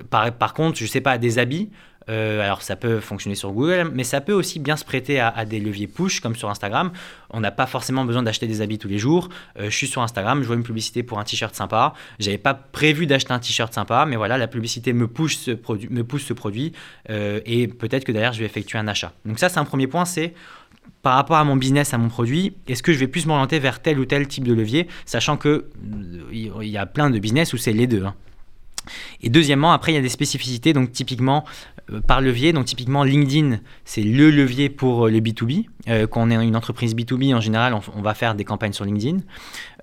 par, 0.10 0.32
par 0.32 0.54
contre 0.54 0.78
je 0.78 0.86
sais 0.86 1.02
pas 1.02 1.18
des 1.18 1.40
habits. 1.40 1.70
Euh, 2.10 2.42
alors 2.42 2.62
ça 2.62 2.76
peut 2.76 3.00
fonctionner 3.00 3.36
sur 3.36 3.52
Google, 3.52 3.92
mais 3.94 4.04
ça 4.04 4.22
peut 4.22 4.34
aussi 4.34 4.60
bien 4.60 4.76
se 4.78 4.86
prêter 4.86 5.20
à, 5.20 5.46
des 5.46 5.60
leviers 5.60 5.88
push 5.88 6.20
comme 6.20 6.36
sur 6.36 6.50
Instagram. 6.50 6.92
On 7.30 7.40
n'a 7.40 7.52
pas 7.52 7.66
forcément 7.66 8.06
besoin 8.06 8.24
d'acheter 8.24 8.48
des 8.48 8.62
habits 8.62 8.78
tous 8.78 8.88
les 8.88 9.00
jours. 9.00 9.30
Euh, 9.60 9.70
je 9.70 9.76
suis 9.76 9.88
sur 9.88 10.02
Instagram, 10.02 10.42
je 10.42 10.48
vois 10.48 10.56
une 10.56 10.64
publicité 10.64 11.04
pour 11.04 11.20
un 11.20 11.24
t-shirt 11.24 11.56
sympa. 11.56 11.94
J'avais 12.20 12.38
pas 12.38 12.54
prévu 12.54 13.08
d'acheter 13.08 13.34
un 13.34 13.40
t-shirt 13.40 13.74
sympa, 13.74 14.06
mais 14.06 14.16
voilà, 14.16 14.38
la 14.38 14.48
publicité 14.48 14.94
me 14.94 15.08
pousse 15.08 15.38
ce 15.38 15.52
produit, 15.52 15.90
me 15.90 16.04
pousse 16.04 16.24
ce 16.24 16.34
produit 16.34 16.74
euh, 17.10 17.40
et 17.46 17.68
peut-être 17.68 18.04
que 18.04 18.12
derrière 18.12 18.34
je 18.34 18.40
vais 18.40 18.46
effectuer 18.46 18.78
un 18.78 18.88
achat. 18.88 19.14
Donc 19.26 19.40
ça 19.40 19.50
c'est 19.50 19.60
un 19.60 19.66
premier 19.66 19.88
point, 19.88 20.06
c'est 20.06 20.34
par 21.02 21.16
rapport 21.16 21.38
à 21.38 21.44
mon 21.44 21.56
business, 21.56 21.94
à 21.94 21.98
mon 21.98 22.10
produit, 22.10 22.56
est-ce 22.68 22.82
que 22.82 22.94
je 22.94 22.98
vais 22.98 23.08
plus 23.08 23.26
m'orienter 23.26 23.60
vers 23.60 23.82
tel 23.82 24.00
ou 24.00 24.06
tel 24.06 24.28
type 24.28 24.44
de 24.44 24.54
levier, 24.54 24.88
sachant 25.06 25.38
que 25.38 25.66
il 26.32 26.52
y 26.64 26.78
a 26.78 26.86
plein 26.86 27.10
de 27.10 27.20
business 27.20 27.54
où 27.54 27.58
c'est 27.58 27.74
les 27.74 27.88
deux. 27.88 28.06
Hein. 28.06 28.16
Et 29.22 29.30
deuxièmement, 29.30 29.72
après, 29.72 29.92
il 29.92 29.96
y 29.96 29.98
a 29.98 30.02
des 30.02 30.10
spécificités, 30.10 30.74
donc 30.74 30.92
typiquement 30.92 31.46
par 32.08 32.22
levier. 32.22 32.54
Donc 32.54 32.66
typiquement, 32.66 33.04
LinkedIn, 33.04 33.60
c'est 33.84 34.04
le 34.04 34.30
levier 34.30 34.70
pour 34.70 35.08
euh, 35.08 35.10
le 35.12 35.20
B2B. 35.20 35.66
Euh, 35.88 36.08
quand 36.08 36.22
on 36.22 36.32
est 36.32 36.36
une 36.46 36.56
entreprise 36.56 36.96
B2B, 36.96 37.36
en 37.36 37.40
général, 37.40 37.74
on, 37.96 38.02
va 38.02 38.14
faire 38.14 38.36
des 38.36 38.44
campagnes 38.44 38.74
sur 38.74 38.86
LinkedIn. 38.86 39.20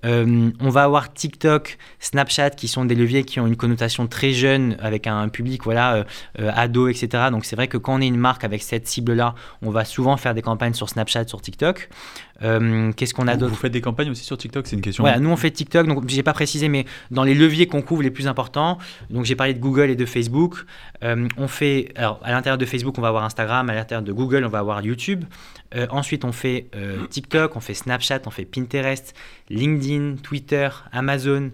on 0.04 0.70
va 0.70 0.82
avoir 0.82 1.12
TikTok, 1.12 1.78
Snapchat, 2.00 2.50
qui 2.50 2.66
sont 2.66 2.84
des 2.84 2.96
leviers 2.96 3.22
qui 3.24 3.38
ont 3.38 3.46
une 3.46 3.56
connotation 3.56 4.08
très 4.08 4.32
jeune, 4.32 4.76
avec 4.80 5.06
un 5.06 5.28
public 5.28 5.62
voilà, 5.62 6.04
ado, 6.38 6.88
etc. 6.88 7.28
Donc 7.30 7.44
c'est 7.44 7.54
vrai 7.54 7.68
que 7.68 7.76
quand 7.76 7.94
on 7.94 8.00
est 8.00 8.08
une 8.08 8.16
marque 8.16 8.42
avec 8.42 8.62
cette 8.62 8.88
cible-là, 8.88 9.36
on 9.62 9.70
va 9.70 9.84
souvent 9.84 10.16
faire 10.16 10.34
des 10.34 10.42
campagnes 10.42 10.74
sur 10.74 10.88
Snapchat, 10.88 11.28
sur 11.28 11.40
TikTok. 11.40 11.88
Euh, 12.42 12.92
qu'est-ce 12.92 13.14
qu'on 13.14 13.28
a 13.28 13.36
d'autre 13.36 13.52
Vous 13.52 13.58
faites 13.58 13.72
des 13.72 13.80
campagnes 13.80 14.10
aussi 14.10 14.24
sur 14.24 14.36
TikTok, 14.36 14.66
c'est 14.66 14.76
une 14.76 14.82
question. 14.82 15.02
Voilà, 15.04 15.18
nous 15.18 15.30
on 15.30 15.36
fait 15.36 15.50
TikTok, 15.50 15.86
donc 15.86 16.08
j'ai 16.08 16.22
pas 16.22 16.32
précisé, 16.32 16.68
mais 16.68 16.86
dans 17.10 17.24
les 17.24 17.34
leviers 17.34 17.66
qu'on 17.66 17.82
couvre 17.82 18.02
les 18.02 18.10
plus 18.10 18.26
importants, 18.26 18.78
donc 19.10 19.24
j'ai 19.24 19.36
parlé 19.36 19.54
de 19.54 19.60
Google 19.60 19.90
et 19.90 19.96
de 19.96 20.06
Facebook. 20.06 20.64
Euh, 21.04 21.28
on 21.36 21.48
fait, 21.48 21.92
alors 21.96 22.20
à 22.22 22.32
l'intérieur 22.32 22.58
de 22.58 22.66
Facebook, 22.66 22.98
on 22.98 23.02
va 23.02 23.08
avoir 23.08 23.24
Instagram, 23.24 23.68
à 23.70 23.74
l'intérieur 23.74 24.02
de 24.02 24.12
Google, 24.12 24.44
on 24.44 24.48
va 24.48 24.58
avoir 24.58 24.82
YouTube. 24.82 25.24
Euh, 25.74 25.86
ensuite, 25.90 26.24
on 26.24 26.32
fait 26.32 26.66
TikTok, 27.10 27.56
on 27.56 27.60
fait 27.60 27.74
Snapchat, 27.74 28.20
on 28.26 28.30
fait 28.30 28.44
Pinterest, 28.44 29.14
LinkedIn, 29.50 30.16
Twitter, 30.22 30.68
Amazon. 30.92 31.50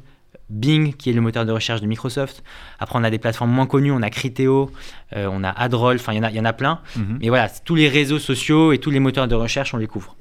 Bing, 0.50 0.94
qui 0.94 1.10
est 1.10 1.12
le 1.12 1.20
moteur 1.20 1.44
de 1.44 1.52
recherche 1.52 1.82
de 1.82 1.86
Microsoft. 1.86 2.42
Après, 2.78 2.98
on 2.98 3.04
a 3.04 3.10
des 3.10 3.18
plateformes 3.18 3.50
moins 3.50 3.66
connues, 3.66 3.92
on 3.92 4.00
a 4.00 4.08
Criteo, 4.08 4.70
on 5.14 5.44
a 5.44 5.50
Adroll, 5.50 5.96
enfin, 5.96 6.14
il 6.14 6.24
y, 6.24 6.36
y, 6.36 6.40
en 6.40 6.44
a 6.46 6.54
plein. 6.54 6.80
Mhm. 6.96 7.18
Mais 7.20 7.28
voilà, 7.28 7.50
tous 7.50 7.74
les 7.74 7.86
réseaux 7.86 8.18
sociaux 8.18 8.72
et 8.72 8.78
tous 8.78 8.90
les 8.90 8.98
moteurs 8.98 9.28
de 9.28 9.34
recherche, 9.34 9.74
on 9.74 9.76
les 9.76 9.86
couvre. 9.86 10.16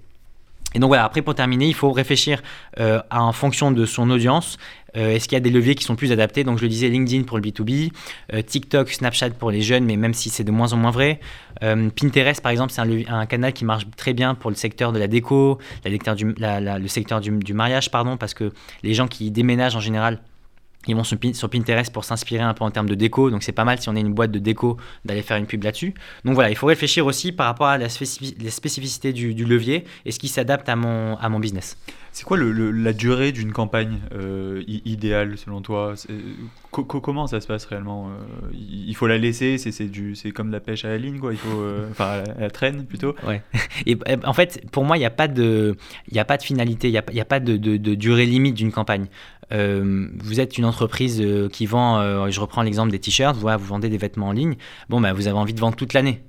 Et 0.76 0.80
donc 0.80 0.90
voilà, 0.90 1.06
après 1.06 1.22
pour 1.22 1.34
terminer, 1.34 1.68
il 1.68 1.74
faut 1.74 1.92
réfléchir 1.92 2.42
euh, 2.80 3.00
en 3.10 3.32
fonction 3.32 3.72
de 3.72 3.86
son 3.86 4.10
audience. 4.10 4.58
Euh, 4.96 5.12
est-ce 5.12 5.28
qu'il 5.28 5.36
y 5.36 5.38
a 5.38 5.42
des 5.42 5.50
leviers 5.50 5.76
qui 5.76 5.84
sont 5.84 5.96
plus 5.96 6.12
adaptés? 6.12 6.44
Donc 6.44 6.58
je 6.58 6.64
le 6.64 6.70
disais, 6.70 6.90
LinkedIn 6.90 7.24
pour 7.24 7.38
le 7.38 7.44
B2B, 7.44 7.92
euh, 8.34 8.42
TikTok, 8.42 8.90
Snapchat 8.90 9.32
pour 9.32 9.50
les 9.50 9.62
jeunes, 9.62 9.86
mais 9.86 9.96
même 9.96 10.14
si 10.14 10.30
c'est 10.30 10.44
de 10.44 10.52
moins 10.52 10.74
en 10.74 10.78
moins 10.78 10.92
vrai. 10.92 11.20
Pinterest 11.62 12.42
par 12.42 12.52
exemple, 12.52 12.72
c'est 12.72 12.82
un, 12.82 13.26
canal 13.26 13.54
qui 13.54 13.66
marche 13.66 13.86
très 13.96 14.14
bien 14.14 14.36
pour 14.36 14.52
le 14.52 14.56
secteur 14.56 14.92
de 14.92 15.00
la 15.00 15.08
déco, 15.08 15.58
le 15.86 16.88
secteur 16.88 17.22
du, 17.22 17.32
du 17.32 17.54
mariage, 17.54 17.90
pardon, 17.90 18.18
parce 18.18 18.36
que 18.36 18.52
les 18.84 18.94
gens 18.94 19.08
qui 19.08 19.32
déménagent 19.32 19.76
en 19.76 19.80
général 19.80 20.20
ils 20.88 20.96
vont 20.96 21.04
sur, 21.04 21.50
Pinterest 21.50 21.92
pour 21.92 22.04
s'inspirer 22.04 22.44
un 22.44 22.54
peu 22.54 22.64
en 22.64 22.72
termes 22.72 22.90
de 22.90 22.96
déco. 22.96 23.30
Donc 23.30 23.44
c'est 23.44 23.52
pas 23.52 23.66
mal 23.66 23.80
si 23.80 23.90
on 23.90 23.96
est 23.96 24.02
une 24.02 24.14
boîte 24.14 24.32
de 24.32 24.40
déco 24.40 24.78
d'aller 25.06 25.22
faire 25.22 25.38
une 25.38 25.46
pub 25.46 25.64
là-dessus. 25.64 25.94
Donc 26.26 26.36
voilà, 26.36 26.50
il 26.50 26.56
faut 26.56 26.68
réfléchir 26.68 27.06
aussi 27.06 27.32
par 27.32 27.48
rapport 27.48 27.68
à 27.68 27.78
la, 27.78 27.90
spécificité 27.90 29.14
du, 29.14 29.46
levier 29.46 29.86
et 30.06 30.12
ce 30.12 30.20
qui 30.20 30.28
s'adapte 30.28 30.68
à 30.70 30.76
mon, 30.76 31.16
à 31.18 31.30
mon 31.30 31.40
business. 31.40 31.78
C'est 32.18 32.24
quoi 32.24 32.38
la 32.40 32.94
durée 32.94 33.32
d'une 33.32 33.52
campagne 33.52 34.00
euh, 34.12 34.64
idéale 34.68 35.38
selon 35.38 35.62
toi? 35.62 35.94
Comment 36.72 37.28
ça 37.28 37.40
se 37.42 37.46
passe 37.46 37.66
réellement 37.66 38.08
euh, 38.08 38.50
Il 38.58 38.96
faut 38.96 39.06
la 39.06 39.20
laisser, 39.20 39.60
c'est 39.60 40.32
comme 40.32 40.48
de 40.48 40.54
la 40.54 40.60
pêche 40.60 40.84
à 40.84 40.88
la 40.88 40.98
ligne, 40.98 41.20
quoi. 41.20 41.32
Il 41.34 41.38
faut, 41.38 41.62
euh, 41.62 41.88
enfin, 41.92 42.24
à 42.36 42.42
la 42.42 42.50
traîne 42.50 42.86
plutôt. 42.86 43.14
Ouais. 43.24 43.44
Et 43.86 43.96
en 44.26 44.34
fait, 44.34 44.66
pour 44.72 44.84
moi, 44.84 44.98
il 44.98 45.02
n'y 45.02 45.06
a 45.06 45.12
pas 45.12 45.28
de, 45.28 45.78
a 46.16 46.26
pas 46.26 46.38
de 46.38 46.44
finalité, 46.44 46.88
il 46.88 46.92
n'y 46.92 46.98
a, 46.98 47.04
a, 47.22 47.26
pas 47.26 47.40
de, 47.40 47.56
de, 47.56 47.78
de 47.78 47.94
durée 47.94 48.26
limite 48.26 48.56
d'une 48.56 48.72
campagne. 48.72 49.06
Euh, 49.52 50.08
vous 50.20 50.40
êtes 50.40 50.58
une 50.58 50.66
entreprise 50.66 51.22
euh, 51.22 51.48
qui 51.50 51.66
vend, 51.66 52.00
euh, 52.00 52.30
je 52.30 52.40
reprends 52.40 52.62
l'exemple 52.62 52.92
des 52.92 53.00
t-shirts, 53.00 53.38
vous, 53.38 53.48
vendez 53.60 53.90
des 53.90 53.98
vêtements 53.98 54.28
en 54.28 54.32
ligne, 54.34 54.56
bon, 54.90 55.00
bah, 55.00 55.14
vous 55.14 55.28
avez 55.28 55.38
envie 55.38 55.54
de 55.54 55.60
vendre 55.60 55.76
toute 55.76 55.94
l'année. 55.94 56.22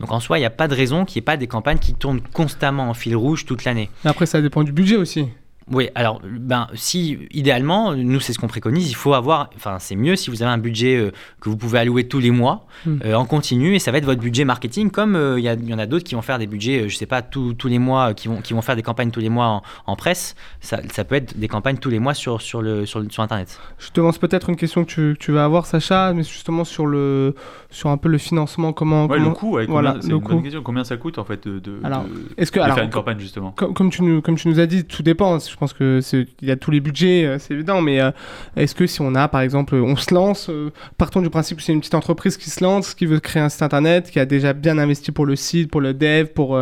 Donc 0.00 0.10
en 0.10 0.18
soi, 0.18 0.38
il 0.38 0.40
n'y 0.40 0.46
a 0.46 0.50
pas 0.50 0.66
de 0.66 0.74
raison 0.74 1.04
qu'il 1.04 1.20
n'y 1.20 1.22
ait 1.22 1.26
pas 1.26 1.36
des 1.36 1.46
campagnes 1.46 1.78
qui 1.78 1.94
tournent 1.94 2.20
constamment 2.20 2.90
en 2.90 2.94
fil 2.94 3.14
rouge 3.14 3.44
toute 3.44 3.64
l'année. 3.64 3.90
Après, 4.04 4.26
ça 4.26 4.42
dépend 4.42 4.64
du 4.64 4.72
budget 4.72 4.96
aussi. 4.96 5.28
Oui, 5.72 5.88
alors, 5.94 6.20
ben, 6.22 6.66
si 6.74 7.18
idéalement, 7.32 7.94
nous, 7.94 8.20
c'est 8.20 8.34
ce 8.34 8.38
qu'on 8.38 8.48
préconise, 8.48 8.90
il 8.90 8.94
faut 8.94 9.14
avoir, 9.14 9.48
enfin, 9.56 9.78
c'est 9.78 9.96
mieux 9.96 10.14
si 10.14 10.28
vous 10.28 10.42
avez 10.42 10.52
un 10.52 10.58
budget 10.58 10.96
euh, 10.96 11.10
que 11.40 11.48
vous 11.48 11.56
pouvez 11.56 11.78
allouer 11.78 12.06
tous 12.06 12.18
les 12.20 12.30
mois 12.30 12.66
Hmm. 12.86 12.98
euh, 13.04 13.14
en 13.14 13.24
continu 13.24 13.74
et 13.76 13.78
ça 13.78 13.92
va 13.92 13.98
être 13.98 14.04
votre 14.04 14.20
budget 14.20 14.44
marketing, 14.44 14.90
comme 14.90 15.14
euh, 15.16 15.38
il 15.40 15.44
y, 15.44 15.72
en 15.74 15.78
a 15.78 15.86
d'autres 15.86 16.04
qui 16.04 16.16
vont 16.16 16.22
faire 16.22 16.38
des 16.40 16.46
budgets, 16.48 16.82
euh, 16.82 16.88
je 16.88 16.96
sais 16.96 17.06
pas, 17.06 17.22
tous 17.22 17.54
tous 17.54 17.68
les 17.68 17.78
mois, 17.78 18.10
euh, 18.10 18.12
qui, 18.14 18.26
vont, 18.28 18.40
qui 18.42 18.52
vont 18.52 18.60
faire 18.62 18.74
des 18.76 18.82
campagnes 18.82 19.10
tous 19.10 19.20
les 19.20 19.28
mois 19.30 19.46
en, 19.46 19.62
en 19.86 19.96
presse. 19.96 20.34
Ça, 20.60 20.80
ça 20.92 21.04
peut 21.04 21.14
être 21.14 21.38
des 21.38 21.48
campagnes 21.48 21.76
tous 21.78 21.88
les 21.88 22.00
mois 22.00 22.12
sur, 22.14 22.42
sur, 22.42 22.60
le, 22.60 22.84
sur, 22.84 22.98
le- 23.00 23.08
sur 23.08 23.22
Internet. 23.22 23.58
Je 23.78 23.88
te 23.90 24.00
lance 24.00 24.18
peut-être 24.18 24.50
une 24.50 24.56
question 24.56 24.84
que 24.84 24.90
tu, 24.90 25.14
que 25.14 25.18
tu 25.18 25.32
vas 25.32 25.44
avoir, 25.44 25.64
Sacha, 25.66 26.12
mais 26.12 26.24
justement 26.24 26.64
sur 26.64 26.84
le 26.86 27.34
sur 27.70 27.88
un 27.90 27.96
peu 27.96 28.08
le 28.08 28.18
financement, 28.18 28.72
comment. 28.72 29.06
Ouais, 29.06 29.16
comment- 29.18 29.28
le 29.30 29.34
coût, 29.34 29.52
ouais, 29.54 29.66
voilà, 29.66 29.96
c'est 30.00 30.08
une 30.08 30.18
bonne 30.18 30.38
coût. 30.38 30.42
question. 30.42 30.62
Combien 30.62 30.84
ça 30.84 30.96
coûte 30.98 31.16
en 31.18 31.24
fait 31.24 31.46
de, 31.48 31.58
de- 31.60 31.78
Alors, 31.84 32.04
de- 32.04 32.10
Est-ce 32.36 32.50
que 32.52 32.58
de 32.58 32.64
alors 32.64 32.74
faire 32.76 32.84
une 32.84 32.90
campagne 32.90 33.18
justement? 33.20 33.52
comme, 33.52 33.72
comme 33.72 33.90
tu 33.90 34.02
nous 34.02 34.20
comme 34.20 34.34
tu 34.36 34.48
nous 34.48 34.58
as 34.60 34.66
dit, 34.66 34.84
tout 34.84 35.02
dépend. 35.04 35.38
Je 35.38 35.53
pense 35.56 35.72
que 35.72 36.00
il 36.42 36.48
y 36.48 36.50
a 36.50 36.56
tous 36.56 36.70
les 36.70 36.80
budgets, 36.80 37.24
euh, 37.26 37.38
c'est 37.38 37.54
évident, 37.54 37.80
mais 37.80 38.00
euh, 38.00 38.10
est-ce 38.56 38.74
que 38.74 38.86
si 38.86 39.00
on 39.00 39.14
a 39.14 39.28
par 39.28 39.40
exemple, 39.42 39.74
on 39.76 39.96
se 39.96 40.12
lance, 40.14 40.48
euh, 40.50 40.70
partons 40.98 41.20
du 41.22 41.30
principe 41.30 41.58
que 41.58 41.62
c'est 41.62 41.72
une 41.72 41.80
petite 41.80 41.94
entreprise 41.94 42.36
qui 42.36 42.50
se 42.50 42.62
lance, 42.62 42.94
qui 42.94 43.06
veut 43.06 43.20
créer 43.20 43.42
un 43.42 43.48
site 43.48 43.62
internet, 43.62 44.10
qui 44.10 44.18
a 44.20 44.26
déjà 44.26 44.52
bien 44.52 44.78
investi 44.78 45.12
pour 45.12 45.26
le 45.26 45.36
site, 45.36 45.70
pour 45.70 45.80
le 45.80 45.94
dev, 45.94 46.26
pour 46.26 46.58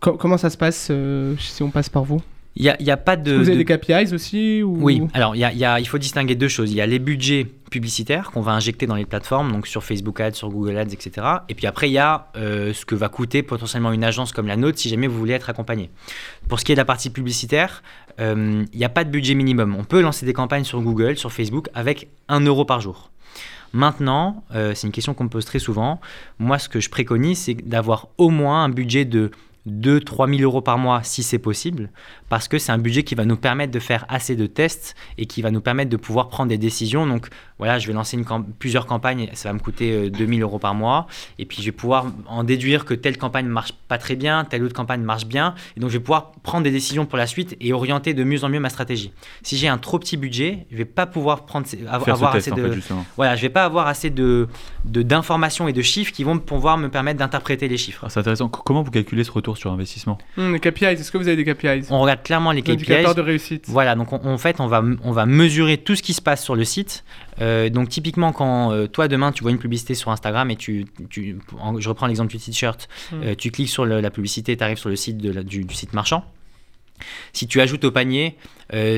co- 0.00 0.14
comment 0.16 0.38
ça 0.38 0.50
se 0.50 0.56
passe 0.56 0.90
si 1.38 1.62
on 1.62 1.70
passe 1.70 1.88
par 1.88 2.04
vous? 2.04 2.20
Il 2.60 2.64
n'y 2.64 2.70
a, 2.70 2.82
y 2.82 2.90
a 2.90 2.96
pas 2.96 3.14
de. 3.16 3.32
Vous 3.34 3.48
avez 3.48 3.52
de- 3.52 3.62
des 3.62 3.78
KPIs 3.78 4.12
aussi 4.12 4.64
ou... 4.64 4.76
Oui, 4.80 5.00
alors 5.14 5.36
il 5.36 5.38
y 5.38 5.44
a- 5.44 5.52
y 5.52 5.64
a- 5.64 5.78
il 5.78 5.86
faut 5.86 5.96
distinguer 5.98 6.34
deux 6.34 6.48
choses. 6.48 6.72
Il 6.72 6.76
y 6.76 6.80
a 6.80 6.86
les 6.86 6.98
budgets 6.98 7.46
publicitaires 7.70 8.32
qu'on 8.32 8.40
va 8.40 8.50
injecter 8.52 8.86
dans 8.88 8.96
les 8.96 9.04
plateformes, 9.06 9.52
donc 9.52 9.68
sur 9.68 9.84
Facebook 9.84 10.18
Ads, 10.20 10.32
sur 10.32 10.48
Google 10.50 10.76
Ads, 10.76 10.92
etc. 10.92 11.24
Et 11.48 11.54
puis 11.54 11.68
après, 11.68 11.88
il 11.88 11.92
y 11.92 11.98
a 11.98 12.26
euh, 12.36 12.72
ce 12.74 12.84
que 12.84 12.96
va 12.96 13.08
coûter 13.08 13.44
potentiellement 13.44 13.92
une 13.92 14.02
agence 14.02 14.32
comme 14.32 14.48
la 14.48 14.56
nôtre 14.56 14.76
si 14.78 14.88
jamais 14.88 15.06
vous 15.06 15.16
voulez 15.18 15.34
être 15.34 15.48
accompagné. 15.50 15.88
Pour 16.48 16.58
ce 16.58 16.64
qui 16.64 16.72
est 16.72 16.74
de 16.74 16.80
la 16.80 16.84
partie 16.84 17.10
publicitaire, 17.10 17.82
euh, 18.18 18.64
il 18.72 18.78
n'y 18.78 18.84
a 18.84 18.88
pas 18.88 19.04
de 19.04 19.10
budget 19.10 19.34
minimum. 19.34 19.76
On 19.78 19.84
peut 19.84 20.00
lancer 20.00 20.26
des 20.26 20.32
campagnes 20.32 20.64
sur 20.64 20.80
Google, 20.82 21.16
sur 21.16 21.32
Facebook, 21.32 21.68
avec 21.74 22.08
1 22.28 22.40
euro 22.40 22.64
par 22.64 22.80
jour. 22.80 23.10
Maintenant, 23.72 24.42
euh, 24.54 24.72
c'est 24.74 24.86
une 24.86 24.92
question 24.92 25.12
qu'on 25.14 25.24
me 25.24 25.28
pose 25.28 25.44
très 25.44 25.58
souvent. 25.58 26.00
Moi, 26.38 26.58
ce 26.58 26.68
que 26.68 26.80
je 26.80 26.88
préconise, 26.88 27.38
c'est 27.38 27.54
d'avoir 27.54 28.08
au 28.16 28.30
moins 28.30 28.64
un 28.64 28.68
budget 28.70 29.04
de 29.04 29.30
2-3 29.68 30.36
000 30.36 30.42
euros 30.42 30.60
par 30.60 30.78
mois 30.78 31.02
si 31.02 31.22
c'est 31.22 31.38
possible, 31.38 31.90
parce 32.28 32.48
que 32.48 32.58
c'est 32.58 32.72
un 32.72 32.78
budget 32.78 33.04
qui 33.04 33.14
va 33.14 33.24
nous 33.24 33.36
permettre 33.36 33.72
de 33.72 33.78
faire 33.78 34.04
assez 34.08 34.36
de 34.36 34.46
tests 34.46 34.94
et 35.16 35.26
qui 35.26 35.42
va 35.42 35.50
nous 35.50 35.60
permettre 35.60 35.90
de 35.90 35.96
pouvoir 35.96 36.28
prendre 36.28 36.48
des 36.48 36.58
décisions. 36.58 37.06
Donc 37.06 37.28
voilà, 37.58 37.78
je 37.78 37.86
vais 37.86 37.92
lancer 37.92 38.16
une 38.16 38.24
camp- 38.24 38.44
plusieurs 38.58 38.86
campagnes, 38.86 39.28
ça 39.34 39.48
va 39.48 39.52
me 39.52 39.58
coûter 39.58 39.92
euh, 39.92 40.10
2 40.10 40.26
000 40.26 40.40
euros 40.40 40.58
par 40.58 40.74
mois, 40.74 41.06
et 41.38 41.44
puis 41.44 41.58
je 41.60 41.64
vais 41.66 41.72
pouvoir 41.72 42.06
en 42.26 42.44
déduire 42.44 42.84
que 42.84 42.94
telle 42.94 43.18
campagne 43.18 43.46
marche 43.46 43.72
pas 43.88 43.98
très 43.98 44.16
bien, 44.16 44.44
telle 44.44 44.62
autre 44.62 44.74
campagne 44.74 45.02
marche 45.02 45.26
bien, 45.26 45.54
et 45.76 45.80
donc 45.80 45.90
je 45.90 45.96
vais 45.98 46.02
pouvoir 46.02 46.32
prendre 46.42 46.64
des 46.64 46.70
décisions 46.70 47.06
pour 47.06 47.18
la 47.18 47.26
suite 47.26 47.56
et 47.60 47.72
orienter 47.72 48.14
de 48.14 48.24
mieux 48.24 48.44
en 48.44 48.48
mieux 48.48 48.60
ma 48.60 48.68
stratégie. 48.70 49.12
Si 49.42 49.56
j'ai 49.56 49.68
un 49.68 49.78
trop 49.78 49.98
petit 49.98 50.16
budget, 50.16 50.66
je 50.70 50.76
vais 50.76 50.84
pas 50.84 51.06
pouvoir 51.06 51.46
prendre, 51.46 51.66
ces- 51.66 51.84
av- 51.88 52.04
Faire 52.04 52.14
avoir 52.14 52.32
ce 52.32 52.36
test 52.38 52.52
assez 52.52 52.60
en 52.60 52.64
de, 52.68 52.72
fait 52.80 52.94
voilà, 53.16 53.36
je 53.36 53.42
vais 53.42 53.48
pas 53.48 53.64
avoir 53.64 53.86
assez 53.86 54.10
de 54.10 54.48
d'informations 54.84 55.68
et 55.68 55.72
de 55.72 55.82
chiffres 55.82 56.12
qui 56.12 56.24
vont 56.24 56.38
pouvoir 56.38 56.78
me 56.78 56.88
permettre 56.88 57.18
d'interpréter 57.18 57.68
les 57.68 57.76
chiffres. 57.76 58.02
Alors, 58.04 58.10
C'est 58.12 58.20
intéressant. 58.20 58.46
C- 58.54 58.60
Comment 58.64 58.82
vous 58.82 58.90
calculez 58.90 59.24
ce 59.24 59.30
retour 59.30 59.56
sur 59.56 59.70
investissement? 59.72 60.18
Hmm, 60.36 60.52
les 60.52 60.60
KPIs, 60.60 60.84
est-ce 60.86 61.12
que 61.12 61.18
vous 61.18 61.28
avez 61.28 61.42
des 61.42 61.44
KPIs 61.54 61.86
On 61.90 62.00
regarde 62.00 62.22
clairement 62.22 62.52
les 62.52 62.62
KPIs. 62.62 62.72
Indicateurs 62.72 63.14
de 63.14 63.20
réussite. 63.22 63.64
Voilà, 63.68 63.94
donc 63.94 64.12
on- 64.12 64.24
en 64.26 64.38
fait, 64.38 64.60
on 64.60 64.66
va, 64.66 64.82
on 65.04 65.12
va 65.12 65.26
mesurer 65.26 65.78
tout 65.78 65.94
ce 65.96 66.02
qui 66.02 66.14
se 66.14 66.22
passe 66.22 66.42
sur 66.42 66.54
le 66.56 66.64
site. 66.64 67.04
Euh, 67.40 67.68
donc 67.68 67.88
typiquement, 67.88 68.32
quand 68.32 68.72
euh, 68.72 68.86
toi, 68.86 69.08
demain, 69.08 69.32
tu 69.32 69.42
vois 69.42 69.50
une 69.52 69.58
publicité 69.58 69.94
sur 69.94 70.10
Instagram 70.10 70.50
et 70.50 70.56
tu, 70.56 70.86
tu 71.10 71.38
en- 71.60 71.78
je 71.80 71.88
reprends 71.88 72.06
l'exemple 72.06 72.30
du 72.30 72.38
t-shirt, 72.38 72.88
Mm. 73.12 73.16
euh, 73.22 73.34
tu 73.36 73.50
cliques 73.50 73.68
sur 73.70 73.84
le- 73.84 74.00
la 74.00 74.10
publicité, 74.10 74.56
tu 74.56 74.64
arrives 74.64 74.78
sur 74.78 74.88
le 74.88 74.96
site 74.96 75.18
de 75.18 75.30
la- 75.32 75.42
du, 75.42 75.64
du 75.64 75.74
site 75.74 75.92
marchand. 75.92 76.24
Si 77.32 77.46
tu 77.46 77.60
ajoutes 77.60 77.84
au 77.84 77.92
panier, 77.92 78.36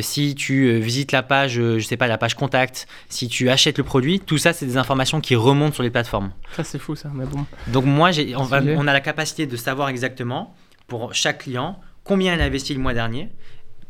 si 0.01 0.35
tu 0.35 0.79
visites 0.79 1.13
la 1.13 1.23
page, 1.23 1.53
je 1.57 1.81
sais 1.81 1.99
pas, 1.99 2.07
la 2.07 2.17
page 2.17 2.35
contact, 2.35 2.87
si 3.11 3.29
tu 3.29 3.51
achètes 3.51 3.77
le 3.77 3.85
produit, 3.85 4.21
tout 4.21 4.39
ça, 4.39 4.55
c'est 4.55 4.65
des 4.65 4.79
informations 4.79 5.21
qui 5.21 5.35
remontent 5.35 5.75
sur 5.75 5.83
les 5.83 5.91
plateformes. 5.91 6.33
Ça 6.57 6.65
c'est 6.65 6.79
fou 6.79 6.97
ça, 6.97 7.11
mais 7.15 7.27
bon. 7.27 7.45
Donc 7.67 7.85
moi, 7.85 8.11
j'ai- 8.11 8.35
on, 8.37 8.43
va- 8.45 8.63
on 8.63 8.87
a 8.87 8.93
la 8.95 9.01
capacité 9.03 9.47
de 9.47 9.55
savoir 9.57 9.91
exactement 9.91 10.55
pour 10.87 11.15
chaque 11.15 11.41
client 11.43 11.79
combien 12.03 12.35
il 12.35 12.41
a 12.41 12.45
investi 12.45 12.73
le 12.73 12.81
mois 12.81 12.95
dernier, 12.95 13.29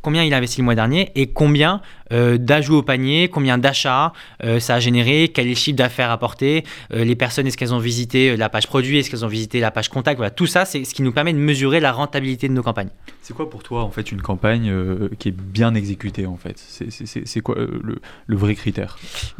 combien 0.02 0.25
il 0.25 0.33
a 0.35 0.37
investi 0.38 0.61
le 0.61 0.64
mois 0.64 0.75
dernier 0.75 1.11
et 1.14 1.26
combien 1.28 1.80
euh, 2.13 2.39
d'ajouts 2.39 2.76
au 2.78 2.82
panier, 2.82 3.28
combien 3.28 3.58
d'achats 3.58 4.13
euh, 4.45 4.58
ça 4.60 4.75
a 4.76 4.80
généré, 4.80 5.30
quel 5.32 5.47
est 5.47 5.50
le 5.50 5.54
chiffre 5.56 5.76
d'affaires 5.76 6.10
apporté, 6.10 6.65
euh, 6.93 7.04
les 7.04 7.17
personnes, 7.17 7.47
est-ce 7.47 7.56
qu'elles 7.56 7.75
ont 7.75 7.78
visité 7.78 8.36
la 8.36 8.49
page 8.49 8.67
produit, 8.67 8.99
est-ce 8.99 9.10
qu'elles 9.10 9.25
ont 9.25 9.28
visité 9.28 9.60
la 9.60 9.71
page 9.71 9.89
contact, 9.89 10.17
voilà, 10.17 10.30
tout 10.30 10.47
ça, 10.47 10.65
c'est 10.65 10.84
ce 10.84 10.95
qui 10.95 11.02
nous 11.02 11.13
permet 11.13 11.32
de 11.32 11.39
mesurer 11.39 11.80
la 11.80 11.93
rentabilité 11.93 12.49
de 12.49 12.52
nos 12.54 12.63
campagnes. 12.63 12.91
C'est 13.23 13.34
quoi 13.34 13.49
pour 13.49 13.63
toi 13.63 13.82
en 13.84 13.91
fait 13.91 14.10
une 14.10 14.23
campagne 14.23 14.71
euh, 14.71 15.08
qui 15.19 15.28
est 15.28 15.36
bien 15.36 15.75
exécutée 15.75 16.26
en 16.26 16.36
fait? 16.36 16.56
C'est- 16.58 17.41
quoi 17.41 17.56
euh, 17.58 17.80
le, 17.82 18.00
le 18.26 18.36
vrai 18.36 18.54
critère? 18.54 18.99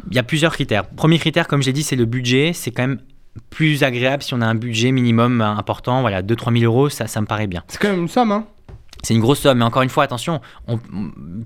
Il 0.09 0.15
y 0.15 0.19
a 0.19 0.23
plusieurs 0.23 0.53
critères. 0.53 0.87
Premier 0.87 1.19
critère, 1.19 1.47
comme 1.47 1.61
j'ai 1.61 1.73
dit, 1.73 1.83
c'est 1.83 1.95
le 1.95 2.05
budget, 2.05 2.51
c'est 2.53 2.71
quand 2.71 2.83
même 2.87 2.99
plus 3.49 3.83
agréable 3.83 4.23
si 4.23 4.33
on 4.33 4.41
a 4.41 4.45
un 4.45 4.55
budget 4.55 4.91
minimum 4.91 5.41
important, 5.41 6.01
voilà, 6.01 6.21
2-3 6.21 6.59
000 6.59 6.65
euros, 6.71 6.89
ça, 6.89 7.07
ça 7.07 7.21
me 7.21 7.25
paraît 7.25 7.47
bien. 7.47 7.63
C'est 7.67 7.79
quand 7.81 7.89
même 7.89 8.01
une 8.01 8.07
somme, 8.07 8.31
hein? 8.31 8.45
C'est 9.03 9.13
une 9.13 9.19
grosse 9.19 9.39
somme, 9.39 9.57
mais 9.59 9.65
encore 9.65 9.81
une 9.81 9.89
fois, 9.89 10.03
attention, 10.03 10.41
on, 10.67 10.79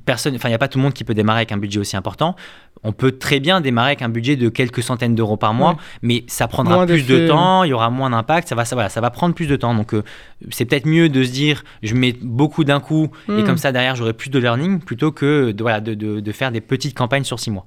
personne, 0.06 0.36
enfin, 0.36 0.50
il 0.50 0.52
n'y 0.52 0.56
a 0.56 0.60
pas 0.60 0.68
tout 0.68 0.78
le 0.78 0.84
monde 0.84 0.94
qui 0.94 1.04
peut 1.04 1.14
démarrer 1.14 1.40
avec 1.40 1.52
un 1.52 1.58
budget 1.58 1.80
aussi 1.80 1.96
important. 1.96 2.36
On 2.84 2.92
peut 2.92 3.14
très 3.14 3.40
bien 3.40 3.62
démarrer 3.62 3.90
avec 3.92 4.02
un 4.02 4.10
budget 4.10 4.36
de 4.36 4.50
quelques 4.50 4.84
centaines 4.84 5.16
d'euros 5.16 5.38
par 5.38 5.54
mois, 5.54 5.72
Ouais. 5.72 5.76
mais 6.02 6.24
ça 6.28 6.48
prendra 6.48 6.76
Moins 6.76 6.86
plus 6.86 7.06
de 7.08 7.28
temps, 7.28 7.64
il 7.64 7.70
y 7.70 7.74
aura 7.74 7.90
moins 7.90 8.10
d'impact, 8.10 8.48
ça 8.50 8.56
va, 8.56 8.66
ça, 8.66 8.76
voilà, 8.76 8.90
ça 8.90 9.02
va 9.02 9.10
prendre 9.10 9.34
plus 9.34 9.48
de 9.48 9.56
temps. 9.56 9.74
Donc, 9.74 9.94
euh, 9.94 10.04
c'est 10.52 10.66
peut-être 10.66 10.86
mieux 10.86 11.10
de 11.10 11.24
se 11.24 11.32
dire, 11.32 11.64
je 11.82 11.96
mets 11.96 12.14
beaucoup 12.22 12.64
d'un 12.64 12.80
coup 12.80 13.10
et 13.30 13.32
Hmm. 13.32 13.44
comme 13.46 13.58
ça 13.58 13.72
derrière 13.72 13.96
j'aurai 13.96 14.14
plus 14.14 14.30
de 14.30 14.38
learning, 14.40 14.80
plutôt 14.80 15.12
que 15.12 15.52
de, 15.52 15.64
voilà, 15.64 15.80
de, 15.82 15.94
de- 15.94 16.20
de 16.20 16.32
faire 16.32 16.52
des 16.52 16.62
petites 16.62 16.96
campagnes 16.98 17.24
sur 17.24 17.40
six 17.40 17.52
mois. 17.52 17.66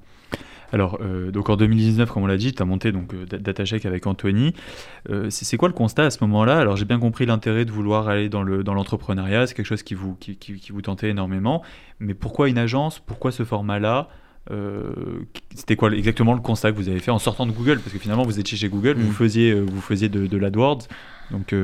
Alors, 0.72 0.98
euh, 1.00 1.30
donc 1.30 1.48
en 1.48 1.56
2019, 1.56 2.10
comme 2.10 2.24
on 2.24 2.26
l'a 2.26 2.36
dit, 2.36 2.52
tu 2.52 2.60
as 2.62 2.66
monté 2.66 2.92
donc 2.92 3.14
euh, 3.14 3.24
Da- 3.24 3.38
DataCheck 3.38 3.86
avec 3.86 4.06
Anthony. 4.06 4.52
Euh, 5.08 5.30
c'est 5.30 5.56
quoi 5.56 5.68
le 5.68 5.74
constat 5.74 6.04
à 6.04 6.10
ce 6.10 6.22
moment-là? 6.24 6.58
Alors, 6.58 6.76
j'ai 6.76 6.84
bien 6.84 6.98
compris 6.98 7.24
l'intérêt 7.24 7.64
de 7.64 7.70
vouloir 7.72 8.08
aller 8.08 8.28
dans 8.28 8.42
le 8.42 8.62
dans 8.62 8.74
l'entrepreneuriat, 8.74 9.46
c'est 9.46 9.54
quelque 9.54 9.66
chose 9.66 9.82
qui 9.82 9.94
vous 9.94 10.14
qui, 10.16 10.36
qui- 10.36 10.60
qui 10.60 10.72
vous 10.72 10.82
tentait 10.82 11.08
énormément. 11.08 11.62
Mais 12.00 12.12
pourquoi 12.14 12.48
une 12.50 12.58
agence? 12.58 12.98
Pourquoi 12.98 13.32
ce 13.32 13.44
format-là? 13.44 14.08
Euh, 14.50 14.92
C'était 15.54 15.76
quoi 15.76 15.90
exactement 15.92 16.32
le 16.34 16.40
constat 16.40 16.70
que 16.72 16.76
vous 16.76 16.88
avez 16.88 17.00
fait 17.00 17.10
en 17.10 17.18
sortant 17.18 17.46
de 17.46 17.52
Google? 17.52 17.78
Parce 17.80 17.92
que 17.92 17.98
finalement, 17.98 18.22
vous 18.24 18.38
étiez 18.38 18.56
chez 18.58 18.68
Google, 18.68 18.96
Mm. 18.96 19.00
vous 19.00 19.12
faisiez 19.12 19.50
euh, 19.52 19.60
vous 19.66 19.80
faisiez 19.80 20.08
de, 20.08 20.26
de 20.26 20.36
l'AdWords. 20.36 20.86
Donc, 21.30 21.54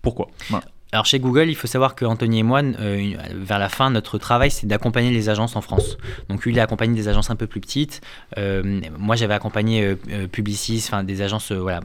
pourquoi? 0.00 0.28
Voilà. 0.48 0.64
Alors 0.94 1.06
chez 1.06 1.18
Google, 1.20 1.48
il 1.48 1.54
faut 1.56 1.66
savoir 1.66 1.94
que 1.94 2.04
Anthony 2.04 2.40
et 2.40 2.42
moi, 2.42 2.60
euh, 2.62 2.98
une- 2.98 3.16
vers 3.44 3.58
la 3.58 3.70
fin, 3.70 3.88
notre 3.88 4.18
travail, 4.18 4.50
c'est 4.50 4.66
d'accompagner 4.66 5.10
les 5.10 5.30
agences 5.30 5.56
en 5.56 5.62
France. 5.62 5.96
Donc 6.28 6.44
lui, 6.44 6.52
il 6.52 6.60
a 6.60 6.64
accompagné 6.64 6.94
des 6.94 7.08
agences 7.08 7.30
un 7.30 7.36
peu 7.36 7.46
plus 7.46 7.62
petites. 7.62 8.02
Euh, 8.36 8.80
moi, 8.98 9.16
j'avais 9.16 9.32
accompagné 9.32 9.82
euh, 9.82 9.96
euh, 10.10 10.26
Publicis, 10.26 10.84
enfin 10.86 11.02
des 11.02 11.22
agences 11.22 11.50
euh, 11.50 11.64
ben, 11.64 11.82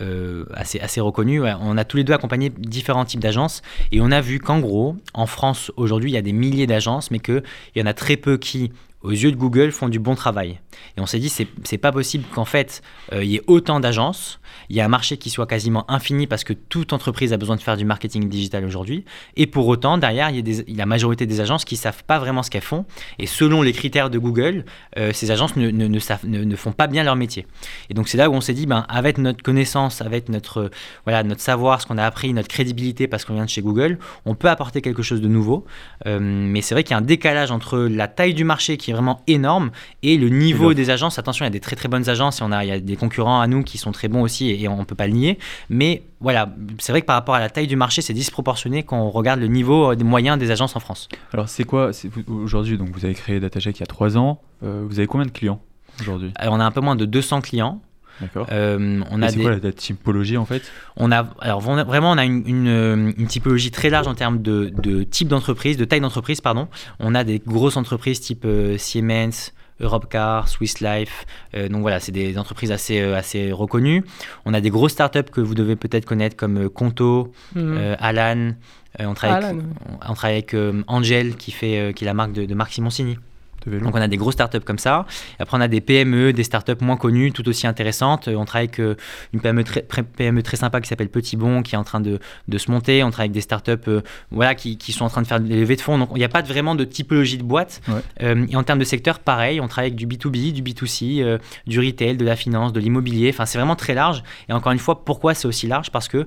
euh, 0.00 0.02
euh, 0.02 0.44
assez, 0.54 0.78
assez 0.78 1.00
reconnues. 1.00 1.42
On 1.42 1.76
a 1.76 1.84
tous 1.84 1.96
les 1.96 2.04
deux 2.04 2.12
accompagné 2.12 2.48
différents 2.50 3.04
types 3.04 3.18
d'agences 3.20 3.60
et 3.90 4.00
on 4.00 4.12
a 4.12 4.20
vu 4.20 4.38
qu'en 4.38 4.60
gros, 4.60 4.94
en 5.14 5.26
France, 5.26 5.72
aujourd'hui, 5.76 6.10
il 6.12 6.14
y 6.14 6.18
a 6.18 6.22
des 6.22 6.32
milliers 6.32 6.68
d'agences, 6.68 7.10
mais 7.10 7.18
qu'il 7.18 7.42
y 7.74 7.82
en 7.82 7.86
a 7.86 7.94
très 7.94 8.16
peu 8.16 8.36
qui 8.36 8.70
aux 9.02 9.10
yeux 9.10 9.30
de 9.32 9.36
Google, 9.36 9.72
font 9.72 9.88
du 9.88 9.98
bon 9.98 10.14
travail. 10.14 10.60
Et 10.96 11.00
on 11.00 11.06
s'est 11.06 11.18
dit, 11.18 11.28
c'est 11.28 11.78
pas 11.78 11.92
possible 11.92 12.24
qu'en 12.34 12.44
fait, 12.44 12.82
euh, 13.12 13.22
il 13.24 13.30
y 13.30 13.36
ait 13.36 13.42
autant 13.46 13.80
d'agences, 13.80 14.38
il 14.68 14.76
y 14.76 14.80
a 14.80 14.84
un 14.84 14.88
marché 14.88 15.16
qui 15.16 15.28
soit 15.30 15.46
quasiment 15.46 15.90
infini 15.90 16.26
parce 16.26 16.44
que 16.44 16.52
toute 16.52 16.92
entreprise 16.92 17.32
a 17.32 17.36
besoin 17.36 17.56
de 17.56 17.60
faire 17.60 17.76
du 17.76 17.84
marketing 17.84 18.28
digital 18.28 18.64
aujourd'hui. 18.64 19.04
Et 19.36 19.46
pour 19.46 19.66
autant, 19.66 19.98
derrière, 19.98 20.30
il 20.30 20.36
y 20.36 20.38
a 20.38 20.42
des- 20.42 20.64
la 20.74 20.86
majorité 20.86 21.26
des 21.26 21.40
agences 21.40 21.64
qui 21.64 21.76
savent 21.76 22.04
pas 22.04 22.18
vraiment 22.18 22.42
ce 22.42 22.50
qu'elles 22.50 22.62
font. 22.62 22.84
Et 23.18 23.26
selon 23.26 23.62
les 23.62 23.72
critères 23.72 24.08
de 24.10 24.18
Google, 24.18 24.64
euh, 24.98 25.12
ces 25.12 25.30
agences 25.30 25.56
ne, 25.56 25.70
ne, 25.70 25.86
ne 25.86 25.98
ne- 26.24 26.44
ne 26.44 26.56
font 26.56 26.72
pas 26.72 26.86
bien 26.86 27.02
leur 27.02 27.16
métier. 27.16 27.46
Et 27.90 27.94
donc 27.94 28.08
c'est 28.08 28.18
là 28.18 28.30
où 28.30 28.34
on 28.34 28.40
s'est 28.40 28.54
dit, 28.54 28.66
ben, 28.66 28.84
avec 28.88 29.18
notre 29.18 29.42
connaissance, 29.42 30.00
avec 30.00 30.28
notre, 30.28 30.58
euh, 30.58 30.70
voilà, 31.04 31.22
notre 31.22 31.40
savoir, 31.40 31.80
ce 31.80 31.86
qu'on 31.86 31.98
a 31.98 32.04
appris, 32.04 32.32
notre 32.32 32.48
crédibilité 32.48 33.08
parce 33.08 33.24
qu'on 33.24 33.34
vient 33.34 33.44
de 33.44 33.50
chez 33.50 33.62
Google, 33.62 33.98
on 34.26 34.34
peut 34.34 34.48
apporter 34.48 34.80
quelque 34.82 35.02
chose 35.02 35.20
de 35.20 35.28
nouveau. 35.28 35.64
Euh, 36.06 36.18
mais 36.20 36.60
c'est 36.62 36.74
vrai 36.74 36.84
qu'il 36.84 36.92
y 36.92 36.94
a 36.94 36.98
un 36.98 37.02
décalage 37.02 37.50
entre 37.50 37.78
la 37.78 38.08
taille 38.08 38.34
du 38.34 38.44
marché 38.44 38.76
qui 38.76 38.91
est 38.92 38.94
vraiment 38.94 39.22
énorme 39.26 39.70
et 40.02 40.16
le 40.16 40.28
niveau 40.28 40.74
des 40.74 40.90
agences. 40.90 41.18
Attention, 41.18 41.44
il 41.44 41.46
y 41.46 41.50
a 41.50 41.50
des 41.50 41.60
très 41.60 41.76
très 41.76 41.88
bonnes 41.88 42.08
agences 42.08 42.40
et 42.40 42.44
on 42.44 42.52
a, 42.52 42.64
il 42.64 42.68
y 42.68 42.72
a 42.72 42.80
des 42.80 42.96
concurrents 42.96 43.40
à 43.40 43.46
nous 43.46 43.62
qui 43.62 43.78
sont 43.78 43.92
très 43.92 44.08
bons 44.08 44.22
aussi 44.22 44.50
et, 44.50 44.62
et 44.62 44.68
on 44.68 44.78
ne 44.78 44.84
peut 44.84 44.94
pas 44.94 45.06
le 45.06 45.12
nier. 45.12 45.38
Mais 45.68 46.02
voilà, 46.20 46.48
c'est 46.78 46.92
vrai 46.92 47.00
que 47.00 47.06
par 47.06 47.16
rapport 47.16 47.34
à 47.34 47.40
la 47.40 47.50
taille 47.50 47.66
du 47.66 47.76
marché, 47.76 48.00
c'est 48.00 48.14
disproportionné 48.14 48.84
quand 48.84 48.98
on 48.98 49.10
regarde 49.10 49.40
le 49.40 49.48
niveau 49.48 49.90
euh, 49.90 49.96
des 49.96 50.04
moyens 50.04 50.38
des 50.38 50.50
agences 50.50 50.76
en 50.76 50.80
France. 50.80 51.08
Alors, 51.32 51.48
c'est 51.48 51.64
quoi 51.64 51.90
Aujourd'hui, 52.28 52.78
donc 52.78 52.90
vous 52.90 53.04
avez 53.04 53.14
créé 53.14 53.40
DataCheck 53.40 53.78
il 53.78 53.80
y 53.80 53.82
a 53.82 53.86
trois 53.86 54.16
ans. 54.16 54.40
Euh, 54.62 54.84
vous 54.86 54.98
avez 54.98 55.08
combien 55.08 55.26
de 55.26 55.32
clients 55.32 55.60
aujourd'hui? 56.00 56.32
Alors, 56.36 56.54
on 56.54 56.60
a 56.60 56.64
un 56.64 56.70
peu 56.70 56.80
moins 56.80 56.96
de 56.96 57.04
200 57.04 57.40
clients. 57.40 57.80
D'accord. 58.22 58.46
Euh, 58.52 59.02
on 59.10 59.20
Et 59.20 59.24
a 59.24 59.28
c'est 59.28 59.36
des, 59.36 59.42
quoi 59.42 59.58
la, 59.60 59.72
typologie 59.72 60.36
en 60.36 60.44
fait? 60.46 60.62
On 60.96 61.10
a, 61.10 61.28
alors 61.40 61.60
vra- 61.60 61.84
vraiment, 61.84 62.12
on 62.12 62.18
a 62.18 62.24
une, 62.24 62.44
une, 62.46 62.68
euh, 62.68 63.12
une 63.18 63.26
typologie 63.26 63.72
très 63.72 63.90
large 63.90 64.06
en 64.06 64.14
termes 64.14 64.40
de, 64.40 64.72
de 64.82 65.02
type 65.02 65.28
d'entreprise, 65.28 65.76
de 65.76 65.84
taille 65.84 66.00
d'entreprise, 66.00 66.40
pardon. 66.40 66.68
On 67.00 67.14
a 67.16 67.24
des 67.24 67.40
grosses 67.44 67.76
entreprises 67.76 68.20
type 68.20 68.44
euh, 68.44 68.78
Siemens, 68.78 69.50
Europcar, 69.80 70.48
Swiss 70.48 70.78
Life. 70.80 71.26
donc 71.70 71.80
voilà, 71.80 71.98
c'est 71.98 72.12
des 72.12 72.38
entreprises 72.38 72.70
assez, 72.70 73.00
assez 73.00 73.50
reconnues. 73.50 74.04
On 74.44 74.54
a 74.54 74.60
des 74.60 74.70
grosses 74.70 74.92
startups 74.92 75.30
que 75.32 75.40
vous 75.40 75.56
devez 75.56 75.74
peut-être 75.74 76.04
connaître 76.04 76.36
comme 76.36 76.68
Conto, 76.68 77.32
mhm. 77.56 77.96
Alan. 77.98 78.52
on 79.00 79.14
travaille 79.14 79.44
avec, 79.44 79.62
on, 80.08 80.14
travaille 80.14 80.36
avec 80.36 80.56
Angel 80.86 81.34
qui, 81.34 81.50
fait, 81.50 81.92
qui 81.96 82.04
est 82.04 82.06
la 82.06 82.14
marque 82.14 82.32
de, 82.32 82.44
de 82.44 82.54
Marc 82.54 82.72
Simoncini. 82.72 83.18
Donc 83.66 83.94
on 83.94 84.00
a 84.00 84.08
des 84.08 84.16
grosses 84.16 84.34
startups 84.34 84.60
comme 84.60 84.78
ça. 84.78 85.06
après 85.38 85.56
on 85.56 85.60
a 85.60 85.68
des 85.68 85.80
PME, 85.80 86.32
des 86.32 86.44
startups 86.44 86.80
moins 86.80 86.96
connues, 86.96 87.32
tout 87.32 87.48
aussi 87.48 87.66
intéressantes. 87.66 88.28
On 88.28 88.44
travaille 88.44 88.68
avec 88.68 88.80
euh, 88.80 88.96
une 89.32 89.40
PME 89.40 89.64
très, 89.64 89.82
PME 89.82 90.42
très 90.42 90.56
sympa 90.56 90.80
qui 90.80 90.88
s'appelle 90.88 91.08
Petit 91.08 91.36
Bon, 91.36 91.62
qui 91.62 91.74
est 91.74 91.78
en 91.78 91.84
train 91.84 92.00
de, 92.00 92.18
de, 92.48 92.58
se 92.58 92.70
monter. 92.70 93.02
On 93.02 93.10
travaille 93.10 93.26
avec 93.26 93.32
des 93.32 93.40
startups 93.40 93.72
euh, 93.88 94.00
voilà, 94.30 94.54
qui, 94.54 94.76
qui, 94.76 94.92
sont 94.92 95.04
en 95.04 95.08
train 95.08 95.22
de 95.22 95.26
faire 95.26 95.40
des 95.40 95.56
levées 95.56 95.76
de 95.76 95.80
fonds. 95.80 95.98
Donc 95.98 96.10
il 96.14 96.18
n'y 96.18 96.24
a 96.24 96.28
pas 96.28 96.42
vraiment 96.42 96.74
de 96.74 96.84
typologie 96.84 97.38
de 97.38 97.42
boîte. 97.42 97.80
Euh, 98.22 98.46
et 98.48 98.56
en 98.56 98.62
termes 98.62 98.78
de 98.78 98.84
secteur, 98.84 99.18
pareil, 99.18 99.60
on 99.60 99.68
travaille 99.68 99.92
avec 99.92 99.96
du 99.96 100.06
B2B, 100.06 100.52
du 100.52 100.62
B2C, 100.62 101.38
du 101.66 101.80
retail, 101.80 102.16
de 102.16 102.24
la 102.24 102.36
finance, 102.36 102.72
de 102.72 102.80
l'immobilier. 102.80 103.30
Enfin 103.32 103.46
c'est 103.46 103.58
vraiment 103.58 103.76
très 103.76 103.94
large. 103.94 104.22
Et 104.48 104.52
encore 104.52 104.72
une 104.72 104.78
fois, 104.78 105.04
pourquoi 105.04 105.34
c'est 105.34 105.46
aussi 105.46 105.66
large? 105.66 105.90
Parce 105.90 106.08
que 106.08 106.26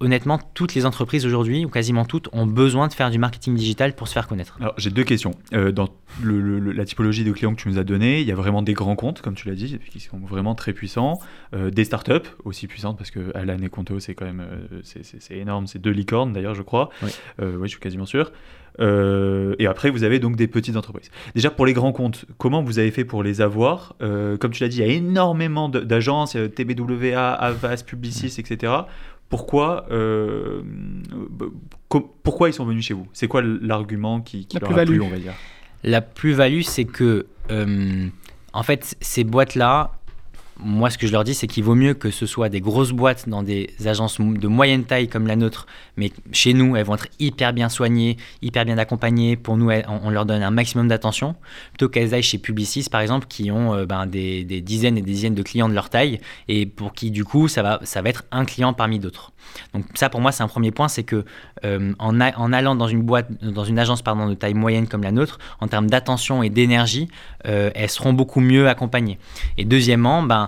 honnêtement, 0.00 0.38
toutes 0.54 0.74
les 0.74 0.86
entreprises 0.86 1.26
aujourd'hui, 1.26 1.64
ou 1.64 1.68
quasiment 1.68 2.04
toutes, 2.04 2.28
ont 2.32 2.46
besoin 2.46 2.88
de 2.88 2.92
faire 2.92 3.10
du 3.10 3.18
marketing 3.18 3.54
digital 3.54 3.94
pour 3.94 4.08
se 4.08 4.12
faire 4.12 4.28
connaître. 4.28 4.56
Alors, 4.60 4.74
j'ai 4.76 4.90
deux 4.90 5.04
questions. 5.04 5.32
Euh, 5.52 5.72
dans 5.72 5.88
la 6.24 6.84
typologie 6.84 7.24
de 7.24 7.32
clients 7.32 7.54
que 7.54 7.60
tu 7.60 7.68
nous 7.68 7.78
as 7.78 7.84
donné, 7.84 8.20
il 8.20 8.26
y 8.26 8.32
a 8.32 8.34
vraiment 8.34 8.62
des 8.62 8.74
grands 8.74 8.96
comptes, 8.96 9.22
comme 9.22 9.34
tu 9.34 9.48
l'as 9.48 9.54
dit, 9.54 9.78
qui 9.90 10.00
sont 10.00 10.18
vraiment 10.18 10.54
très 10.54 10.72
puissants, 10.72 11.18
euh, 11.54 11.70
des 11.70 11.84
startups 11.84 12.28
aussi 12.44 12.66
puissantes, 12.66 12.96
parce 12.96 13.10
que 13.10 13.36
Alan 13.36 13.58
et 13.58 13.68
Conto, 13.68 13.98
c'est 13.98 14.14
quand 14.14 14.26
même 14.26 14.40
euh, 14.40 14.80
c'est 14.82 15.36
énorme, 15.36 15.66
c'est 15.66 15.80
deux 15.80 15.90
licornes 15.90 16.32
d'ailleurs, 16.32 16.54
je 16.54 16.62
crois. 16.62 16.90
Oui. 17.02 17.10
oui, 17.40 17.62
je 17.64 17.68
suis 17.68 17.80
quasiment 17.80 18.06
sûr. 18.06 18.32
et 18.78 19.66
après, 19.66 19.90
vous 19.90 20.04
avez 20.04 20.20
donc 20.20 20.36
des 20.36 20.46
petites 20.46 20.76
entreprises. 20.76 21.10
Déjà, 21.34 21.50
pour 21.50 21.66
les 21.66 21.72
grands 21.72 21.92
comptes, 21.92 22.24
comment 22.38 22.62
vous 22.62 22.78
avez 22.78 22.90
fait 22.90 23.04
pour 23.04 23.22
les 23.22 23.40
avoir? 23.40 23.96
Comme 23.98 24.50
tu 24.52 24.62
l'as 24.62 24.68
dit, 24.68 24.78
il 24.78 24.86
y 24.86 24.90
a 24.90 24.92
énormément 24.92 25.68
d'agences, 25.68 26.36
TBWA, 26.54 27.32
Avas, 27.32 27.82
Publicis, 27.84 28.34
etc 28.38 28.84
pourquoi, 29.28 29.86
euh, 29.90 30.62
pourquoi 32.22 32.48
ils 32.48 32.52
sont 32.52 32.64
venus 32.64 32.84
chez 32.84 32.94
vous? 32.94 33.06
C'est 33.12 33.28
quoi 33.28 33.42
l'argument 33.42 34.20
qui, 34.20 34.46
qui 34.46 34.58
leur 34.58 34.76
a 34.78 34.84
plu, 34.84 35.00
on 35.00 35.08
va 35.08 35.18
dire? 35.18 35.34
La 35.84 36.00
plus-value, 36.00 36.62
c'est 36.62 36.84
que, 36.84 37.26
euh, 37.50 38.08
en 38.52 38.62
fait, 38.62 38.96
ces 39.00 39.24
boîtes-là, 39.24 39.92
moi, 40.60 40.90
ce 40.90 40.98
que 40.98 41.06
je 41.06 41.12
leur 41.12 41.24
dis, 41.24 41.34
c'est 41.34 41.46
qu'il 41.46 41.62
vaut 41.62 41.74
mieux 41.74 41.94
que 41.94 42.10
ce 42.10 42.26
soit 42.26 42.48
des 42.48 42.60
grosses 42.60 42.92
boîtes 42.92 43.28
dans 43.28 43.42
des 43.42 43.70
agences 43.86 44.20
de 44.20 44.48
moyenne 44.48 44.84
taille 44.84 45.08
comme 45.08 45.26
la 45.26 45.36
nôtre, 45.36 45.66
mais 45.96 46.10
chez 46.32 46.52
nous, 46.52 46.76
elles 46.76 46.84
vont 46.84 46.94
être 46.94 47.08
hyper 47.20 47.52
bien 47.52 47.68
soignées, 47.68 48.16
hyper 48.42 48.64
bien 48.64 48.78
accompagnées. 48.78 49.36
Pour 49.36 49.56
nous, 49.56 49.70
on 49.88 50.10
leur 50.10 50.26
donne 50.26 50.42
un 50.42 50.50
maximum 50.50 50.88
d'attention, 50.88 51.36
plutôt 51.70 51.88
qu'elles 51.88 52.14
aillent 52.14 52.22
chez 52.22 52.38
Publicis, 52.38 52.88
par 52.90 53.00
exemple, 53.00 53.26
qui 53.28 53.50
ont 53.50 53.74
euh, 53.74 53.86
ben, 53.86 54.06
des, 54.06 54.44
dizaines 54.44 54.98
et 54.98 55.02
des 55.02 55.12
dizaines 55.12 55.34
de 55.34 55.42
clients 55.42 55.68
de 55.68 55.74
leur 55.74 55.90
taille, 55.90 56.20
et 56.48 56.66
pour 56.66 56.92
qui, 56.92 57.10
du 57.10 57.24
coup, 57.24 57.48
ça 57.48 57.62
va, 57.62 57.80
ça 57.84 58.02
va 58.02 58.10
être 58.10 58.24
un 58.30 58.44
client 58.44 58.72
parmi 58.72 58.98
d'autres. 58.98 59.32
Donc 59.74 59.84
ça, 59.94 60.08
pour 60.08 60.20
moi, 60.20 60.32
c'est 60.32 60.42
un 60.42 60.48
premier 60.48 60.70
point, 60.70 60.88
c'est 60.88 61.04
que 61.04 61.24
euh, 61.64 61.92
en, 61.98 62.20
allant 62.20 62.74
dans 62.74 62.88
une 62.88 63.02
boîte, 63.02 63.30
dans 63.42 63.64
une 63.64 63.78
agence 63.78 64.02
pardon, 64.02 64.28
de 64.28 64.34
taille 64.34 64.54
moyenne 64.54 64.88
comme 64.88 65.02
la 65.02 65.12
nôtre, 65.12 65.38
en 65.60 65.68
termes 65.68 65.88
d'attention 65.88 66.42
et 66.42 66.50
d'énergie, 66.50 67.08
euh, 67.46 67.70
elles 67.74 67.90
seront 67.90 68.12
beaucoup 68.12 68.40
mieux 68.40 68.68
accompagnées. 68.68 69.18
Et 69.56 69.64
deuxièmement, 69.64 70.22
ben, 70.22 70.47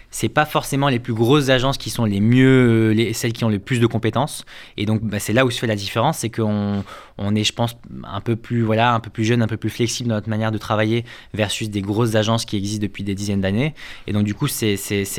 c'est 0.11 0.29
pas 0.29 0.45
forcément 0.45 0.89
les 0.89 0.99
plus 0.99 1.13
grosses 1.13 1.49
agences 1.49 1.77
qui 1.77 1.89
sont 1.89 2.05
les 2.05 2.19
mieux, 2.19 2.91
les, 2.91 3.13
celles 3.13 3.31
qui 3.33 3.45
ont 3.45 3.49
le 3.49 3.59
plus 3.59 3.79
de 3.79 3.87
compétences. 3.87 4.45
Et 4.77 4.85
donc, 4.85 5.01
ben, 5.01 5.19
c'est 5.19 5.33
là 5.33 5.45
où 5.45 5.51
se 5.51 5.59
fait 5.59 5.67
la 5.67 5.75
différence, 5.75 6.19
c'est 6.19 6.29
qu'on 6.29 6.83
on 7.17 7.35
est, 7.35 7.43
je 7.43 7.53
pense, 7.53 7.77
un 8.03 8.19
peu 8.19 8.35
plus, 8.35 8.61
voilà, 8.61 8.93
un 8.93 8.99
peu 8.99 9.09
plus 9.09 9.23
jeune, 9.23 9.41
un 9.41 9.47
peu 9.47 9.57
plus 9.57 9.69
flexible 9.69 10.09
dans 10.09 10.15
notre 10.15 10.29
manière 10.29 10.51
de 10.51 10.57
travailler 10.57 11.05
versus 11.33 11.69
des 11.69 11.81
grosses 11.81 12.15
agences 12.15 12.45
qui 12.45 12.57
existent 12.57 12.81
depuis 12.81 13.03
des 13.03 13.15
dizaines 13.15 13.41
d'années. 13.41 13.73
Et 14.07 14.13
donc, 14.13 14.23
du 14.25 14.33
coup, 14.33 14.47
ces, 14.47 14.75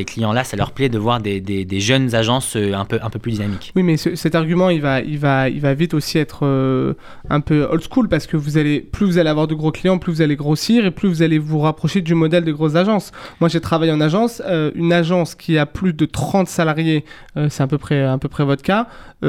clients-là, 0.07 0.45
ça 0.45 0.57
leur 0.57 0.73
plaît 0.73 0.89
de 0.89 0.99
voir 0.99 1.21
des, 1.21 1.81
jeunes 1.81 2.15
agences 2.15 2.57
euh, 2.57 2.75
un 2.75 2.85
peu, 2.85 2.99
un 3.03 3.09
peu 3.09 3.19
plus 3.19 3.33
dynamiques. 3.33 3.73
Oui, 3.75 3.83
mais 3.83 3.97
cet 3.97 4.35
argument, 4.35 4.69
il 4.69 4.81
va, 4.81 5.01
il 5.01 5.19
va, 5.19 5.49
il 5.49 5.61
va 5.61 5.75
vite 5.75 5.95
aussi 5.95 6.19
être 6.19 6.41
euh, 6.43 6.95
un 7.31 7.41
peu 7.41 7.67
old 7.71 7.83
school 7.91 8.09
parce 8.09 8.27
que 8.27 8.37
vous 8.37 8.59
allez, 8.59 8.81
plus 8.81 9.07
vous 9.07 9.19
allez 9.19 9.31
avoir 9.31 9.47
de 9.47 9.55
gros 9.55 9.73
clients, 9.73 9.99
plus 9.99 10.13
vous 10.13 10.23
allez 10.23 10.37
grossir 10.37 10.85
et 10.85 10.91
plus 10.91 11.09
vous 11.09 11.23
allez 11.23 11.39
vous 11.39 11.61
rapprocher 11.61 12.03
du 12.03 12.15
modèle 12.15 12.45
de 12.45 12.53
grosses 12.53 12.75
agences. 12.75 13.13
Moi, 13.41 13.49
j'ai 13.49 13.61
travaillé 13.61 13.93
en 13.93 14.01
agence. 14.01 14.43
Euh, 14.45 14.71
agence 14.91 15.35
qui 15.35 15.59
a 15.59 15.67
plus 15.67 15.93
de 15.93 16.07
30 16.07 16.49
salariés, 16.49 17.05
c'est 17.49 17.63
à 17.63 17.67
peu 17.67 17.79
près, 17.79 18.03
à 18.03 18.19
peu 18.19 18.29
près 18.29 18.45
votre 18.45 18.63
cas. 18.63 18.89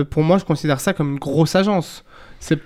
pour 0.10 0.24
moi, 0.24 0.38
je 0.38 0.46
considère 0.46 0.80
ça 0.80 0.94
comme 0.94 1.14
une 1.14 1.20
grosse 1.20 1.56
agence. 1.56 2.04
C'est 2.40 2.60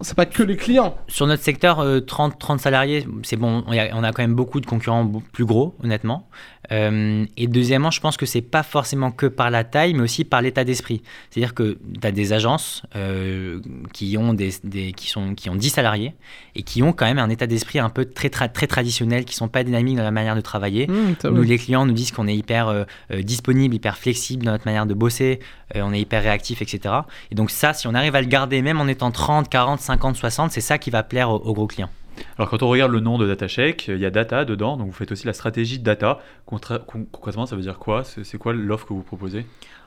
c'est 0.00 0.16
pas 0.16 0.26
que 0.26 0.42
les 0.42 0.56
clients. 0.56 0.96
Sur 1.08 1.26
notre 1.26 1.42
secteur, 1.42 1.84
30, 2.06 2.38
30 2.38 2.60
salariés, 2.60 3.06
c'est 3.22 3.36
bon, 3.36 3.64
on 3.66 3.72
a, 4.04 4.12
quand 4.12 4.22
même 4.22 4.34
beaucoup 4.34 4.60
de 4.60 4.66
concurrents 4.66 5.10
plus 5.32 5.44
gros, 5.44 5.76
honnêtement. 5.82 6.28
Euh, 6.72 7.26
et 7.36 7.46
deuxièmement, 7.46 7.90
je 7.90 8.00
pense 8.00 8.16
que 8.16 8.26
c'est 8.26 8.42
pas 8.42 8.62
forcément 8.62 9.10
que 9.10 9.26
par 9.26 9.50
la 9.50 9.64
taille, 9.64 9.94
mais 9.94 10.02
aussi 10.02 10.24
par 10.24 10.42
l'état 10.42 10.64
d'esprit. 10.64 11.02
C'est-à-dire 11.30 11.54
que 11.54 11.78
tu 12.00 12.06
as 12.06 12.12
des 12.12 12.32
agences 12.32 12.82
euh, 12.96 13.60
qui, 13.92 14.16
ont 14.16 14.34
des, 14.34 14.50
des, 14.64 14.92
qui, 14.92 15.08
sont, 15.08 15.34
qui 15.34 15.50
ont 15.50 15.56
10 15.56 15.70
salariés 15.70 16.14
et 16.54 16.62
qui 16.62 16.82
ont 16.82 16.92
quand 16.92 17.06
même 17.06 17.18
un 17.18 17.30
état 17.30 17.46
d'esprit 17.46 17.78
un 17.78 17.90
peu 17.90 18.04
très, 18.04 18.30
très 18.30 18.66
traditionnel, 18.66 19.24
qui 19.24 19.34
sont 19.34 19.48
pas 19.48 19.64
dynamiques 19.64 19.96
dans 19.96 20.02
la 20.02 20.10
manière 20.10 20.36
de 20.36 20.40
travailler. 20.40 20.86
Mmh, 20.86 21.28
nous, 21.28 21.42
les 21.42 21.58
clients 21.58 21.86
nous 21.86 21.92
disent 21.92 22.12
qu'on 22.12 22.28
est 22.28 22.36
hyper 22.36 22.68
euh, 22.68 22.84
disponible, 23.22 23.74
hyper 23.74 23.98
flexible 23.98 24.44
dans 24.44 24.52
notre 24.52 24.66
manière 24.66 24.86
de 24.86 24.94
bosser, 24.94 25.40
on 25.74 25.92
est 25.92 26.00
hyper 26.00 26.22
réactif, 26.22 26.62
etc. 26.62 26.94
Et 27.30 27.34
donc 27.34 27.50
ça, 27.50 27.72
si 27.72 27.86
on 27.86 27.94
arrive 27.94 28.14
à 28.14 28.20
le 28.20 28.28
garder, 28.28 28.62
même 28.62 28.80
en 28.80 28.86
étant 28.86 29.10
30, 29.10 29.48
40, 29.48 29.80
50, 29.80 30.16
60, 30.16 30.52
c'est 30.52 30.60
ça 30.60 30.78
qui 30.78 30.90
va 30.90 31.02
plaire 31.02 31.30
aux 31.30 31.52
gros 31.52 31.66
clients. 31.66 31.90
Alors 32.36 32.50
quand 32.50 32.62
on 32.62 32.68
regarde 32.68 32.92
le 32.92 33.00
nom 33.00 33.18
de 33.18 33.26
DataCheck, 33.26 33.88
il 33.88 33.98
y 33.98 34.06
a 34.06 34.10
data 34.10 34.44
dedans, 34.44 34.76
donc 34.76 34.86
vous 34.88 34.92
faites 34.92 35.12
aussi 35.12 35.26
la 35.26 35.32
stratégie 35.32 35.78
data. 35.78 36.20
Concrètement, 36.46 37.46
ça 37.46 37.56
veut 37.56 37.62
dire 37.62 37.78
quoi? 37.78 38.04
C'est 38.04 38.38
quoi 38.38 38.52
l'offre 38.52 38.86
que 38.86 38.92
vous 38.92 39.02
proposez? 39.02 39.46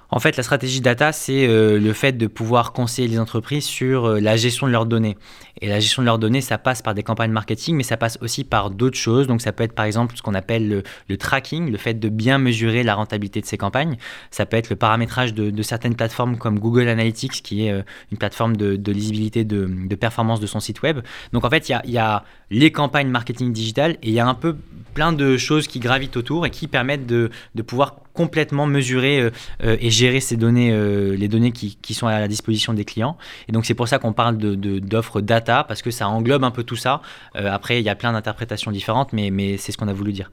En 0.10 0.20
fait, 0.20 0.38
la 0.38 0.44
stratégie 0.44 0.80
data, 0.80 1.12
c'est 1.12 1.48
euh, 1.48 1.80
le 1.80 1.94
fait 1.94 2.14
de 2.14 2.28
pouvoir 2.28 2.72
conseiller 2.72 3.08
les 3.10 3.20
entreprises 3.20 3.66
sur 3.66 4.06
euh, 4.06 4.20
la 4.22 4.38
gestion 4.38 4.66
de 4.66 4.72
leurs 4.72 4.86
données. 4.86 5.18
Et 5.60 5.68
la 5.68 5.80
gestion 5.80 6.02
de 6.02 6.06
leurs 6.06 6.20
données, 6.20 6.40
ça 6.40 6.58
passe 6.58 6.82
par 6.82 6.94
des 6.94 7.04
campagnes 7.04 7.32
marketing, 7.32 7.76
mais 7.76 7.84
ça 7.84 7.98
passe 7.98 8.18
aussi 8.22 8.44
par 8.46 8.70
d'autres 8.70 8.98
choses. 8.98 9.28
Donc 9.28 9.42
ça 9.42 9.52
peut 9.52 9.64
être 9.64 9.74
par 9.74 9.86
exemple 9.86 10.16
ce 10.16 10.22
qu'on 10.22 10.34
appelle 10.34 10.84
le, 11.10 11.18
tracking, 11.18 11.72
le 11.72 11.78
fait 11.78 11.96
de 11.96 12.10
bien 12.10 12.38
mesurer 12.38 12.84
la 12.84 12.96
rentabilité 12.96 13.42
de 13.42 13.46
ces 13.46 13.58
campagnes. 13.58 13.98
Ça 14.32 14.46
peut 14.46 14.56
être 14.56 14.70
le 14.70 14.76
paramétrage 14.78 15.34
de, 15.34 15.62
certaines 15.62 15.96
plateformes 15.96 16.38
comme 16.38 16.60
Google 16.60 16.88
Analytics, 16.88 17.44
qui 17.44 17.68
est 17.68 17.72
euh, 17.72 17.82
une 18.12 18.18
plateforme 18.18 18.56
de, 18.56 18.92
lisibilité 18.92 19.44
de, 19.44 19.68
performance 19.96 20.40
de 20.40 20.48
son 20.48 20.60
site 20.60 20.84
web. 20.84 21.00
Donc 21.34 21.44
en 21.44 21.50
fait, 21.50 21.68
il 21.70 21.92
y 21.92 21.98
a, 21.98 22.24
les 22.50 22.72
campagnes 22.72 23.10
marketing 23.10 23.52
digital 23.52 23.94
et 24.04 24.08
il 24.08 24.14
y 24.14 24.20
a 24.20 24.28
un 24.28 24.36
peu 24.36 24.56
plein 24.94 25.12
de 25.12 25.36
choses 25.38 25.68
qui 25.68 25.80
gravitent 25.80 26.16
autour 26.16 26.46
et 26.46 26.50
qui 26.50 26.68
permettent 26.68 27.08
de 27.08 27.30
pouvoir 27.66 27.96
complètement 28.18 28.66
mesurer 28.66 29.22
euh, 29.22 29.30
euh, 29.64 29.78
et 29.80 29.92
gérer 29.92 30.20
ces 30.20 30.38
données, 30.38 30.72
euh, 30.72 31.16
les 31.16 31.28
données 31.28 31.52
qui, 31.52 31.94
sont 31.94 32.08
à 32.08 32.20
la 32.20 32.28
disposition 32.28 32.74
des 32.74 32.84
clients. 32.84 33.16
Et 33.48 33.52
donc 33.52 33.66
c'est 33.66 33.76
pour 33.76 33.88
ça 33.88 34.00
qu'on 34.00 34.12
parle 34.12 34.38
d'offres 34.38 35.22
de, 35.22 35.26
data, 35.26 35.64
parce 35.64 35.82
que 35.84 35.92
ça 35.92 36.10
englobe 36.10 36.44
un 36.44 36.52
peu 36.52 36.64
tout 36.64 36.76
ça. 36.76 37.02
après, 37.36 37.80
il 37.80 37.86
y 37.86 37.90
a 37.90 37.96
plein 37.96 38.12
d'interprétations 38.14 38.72
différentes, 38.72 39.14
mais, 39.14 39.30
mais 39.30 39.58
c'est 39.58 39.72
ce 39.72 39.78
qu'on 39.78 39.88
a 39.88 39.94
voulu 39.94 40.14
dire. 40.14 40.32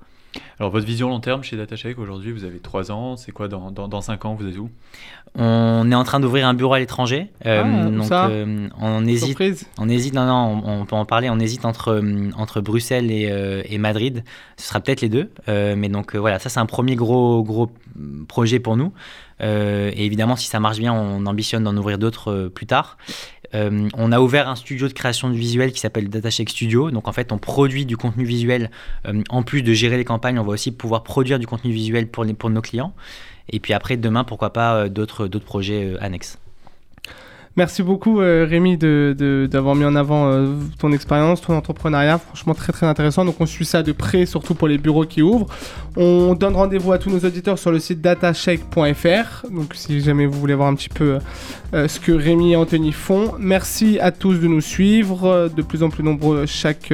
Alors, 0.58 0.70
votre 0.70 0.86
vision 0.86 1.08
long 1.08 1.20
terme 1.20 1.42
chez 1.42 1.56
DataCheck 1.56 1.98
aujourd'hui, 1.98 2.32
vous 2.32 2.44
avez 2.44 2.58
3 2.58 2.92
ans, 2.92 3.16
c'est 3.16 3.32
quoi 3.32 3.48
dans, 3.48 3.70
dans, 3.70 4.00
5 4.00 4.24
ans, 4.24 4.34
vous 4.34 4.46
êtes 4.46 4.56
où? 4.56 4.70
On 5.36 5.90
est 5.90 5.94
en 5.94 6.04
train 6.04 6.20
d'ouvrir 6.20 6.46
un 6.46 6.54
bureau 6.54 6.74
à 6.74 6.78
l'étranger. 6.78 7.30
Euh, 7.44 7.62
ah, 7.64 7.90
donc, 7.90 8.12
euh, 8.12 8.68
on 8.80 9.04
hésite. 9.04 9.66
On 9.78 9.88
hésite, 9.88 10.14
non, 10.14 10.26
non, 10.26 10.62
on, 10.64 10.84
peut 10.86 10.94
en 10.94 11.04
parler. 11.04 11.28
On 11.28 11.40
hésite 11.40 11.64
entre, 11.64 11.88
euh, 11.88 12.30
entre 12.36 12.60
Bruxelles 12.60 13.10
et, 13.10 13.64
et 13.68 13.78
Madrid. 13.78 14.22
Ce 14.56 14.68
sera 14.68 14.80
peut-être 14.80 15.00
les 15.00 15.08
deux. 15.08 15.30
mais 15.48 15.88
donc, 15.88 16.14
voilà, 16.14 16.38
ça, 16.38 16.48
c'est 16.48 16.60
un 16.60 16.66
premier 16.66 16.94
gros, 16.94 17.42
gros 17.42 17.70
projet 18.28 18.60
pour 18.60 18.76
nous. 18.76 18.92
et 19.40 20.04
évidemment, 20.04 20.36
si 20.36 20.46
ça 20.46 20.60
marche 20.60 20.78
bien, 20.78 20.92
on 20.92 21.26
ambitionne 21.26 21.64
d'en 21.64 21.76
ouvrir 21.76 21.98
d'autres 21.98 22.48
plus 22.54 22.66
tard. 22.66 22.96
Euh, 23.54 23.88
on 23.94 24.12
a 24.12 24.20
ouvert 24.20 24.48
un 24.48 24.56
studio 24.56 24.88
de 24.88 24.92
création 24.92 25.30
de 25.30 25.34
visuel 25.34 25.72
qui 25.72 25.80
s'appelle 25.80 26.08
DataCheck 26.08 26.48
Studio. 26.48 26.90
Donc 26.90 27.08
en 27.08 27.12
fait, 27.12 27.32
on 27.32 27.38
produit 27.38 27.86
du 27.86 27.96
contenu 27.96 28.24
visuel. 28.24 28.70
Euh, 29.06 29.22
en 29.30 29.42
plus 29.42 29.62
de 29.62 29.72
gérer 29.72 29.96
les 29.96 30.04
campagnes, 30.04 30.38
on 30.38 30.44
va 30.44 30.52
aussi 30.52 30.72
pouvoir 30.72 31.02
produire 31.02 31.38
du 31.38 31.46
contenu 31.46 31.72
visuel 31.72 32.08
pour, 32.08 32.26
pour 32.38 32.50
nos 32.50 32.62
clients. 32.62 32.94
Et 33.50 33.60
puis 33.60 33.72
après, 33.72 33.96
demain, 33.96 34.24
pourquoi 34.24 34.52
pas 34.52 34.74
euh, 34.74 34.88
d'autres 34.88 35.28
projets 35.28 35.96
annexes. 36.00 36.38
Merci 37.56 37.84
beaucoup 37.84 38.20
euh, 38.20 38.44
Rémi 38.50 38.76
d'avoir 38.76 39.76
mis 39.76 39.84
en 39.84 39.94
avant 39.94 40.26
euh, 40.26 40.48
ton 40.76 40.90
expérience, 40.90 41.40
ton 41.40 41.54
entrepreneuriat, 41.54 42.18
franchement 42.18 42.52
très 42.52 42.72
très 42.72 42.86
intéressant. 42.86 43.24
Donc 43.24 43.36
on 43.40 43.46
suit 43.46 43.64
ça 43.64 43.84
de 43.84 43.92
près, 43.92 44.26
surtout 44.26 44.56
pour 44.56 44.66
les 44.66 44.76
bureaux 44.76 45.04
qui 45.04 45.22
ouvrent. 45.22 45.46
On 45.96 46.34
donne 46.34 46.56
rendez-vous 46.56 46.90
à 46.90 46.98
tous 46.98 47.10
nos 47.10 47.20
auditeurs 47.20 47.56
sur 47.56 47.70
le 47.70 47.78
site 47.78 48.00
datashake.fr. 48.00 49.46
Donc 49.52 49.74
si 49.74 50.00
jamais 50.00 50.26
vous 50.26 50.40
voulez 50.40 50.54
voir 50.54 50.66
un 50.66 50.74
petit 50.74 50.88
peu 50.88 51.18
euh, 51.74 51.86
ce 51.86 52.00
que 52.00 52.10
Rémi 52.10 52.52
et 52.52 52.56
Anthony 52.56 52.90
font. 52.90 53.34
Merci 53.38 54.00
à 54.00 54.10
tous 54.10 54.34
de 54.40 54.48
nous 54.48 54.60
suivre, 54.60 55.48
de 55.54 55.62
plus 55.62 55.84
en 55.84 55.90
plus 55.90 56.02
nombreux 56.02 56.46
chaque 56.46 56.92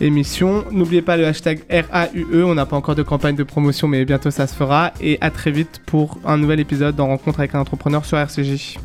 émission. 0.00 0.64
N'oubliez 0.70 1.02
pas 1.02 1.16
le 1.16 1.26
hashtag 1.26 1.64
RAUE, 1.68 2.44
on 2.44 2.54
n'a 2.54 2.66
pas 2.66 2.76
encore 2.76 2.94
de 2.94 3.02
campagne 3.02 3.34
de 3.34 3.42
promotion 3.42 3.88
mais 3.88 4.04
bientôt 4.04 4.30
ça 4.30 4.46
se 4.46 4.54
fera. 4.54 4.92
Et 5.00 5.18
à 5.20 5.30
très 5.30 5.50
vite 5.50 5.80
pour 5.86 6.18
un 6.24 6.36
nouvel 6.36 6.60
épisode 6.60 7.00
en 7.00 7.08
rencontre 7.08 7.40
avec 7.40 7.56
un 7.56 7.60
entrepreneur 7.60 8.04
sur 8.04 8.16
RCJ. 8.16 8.78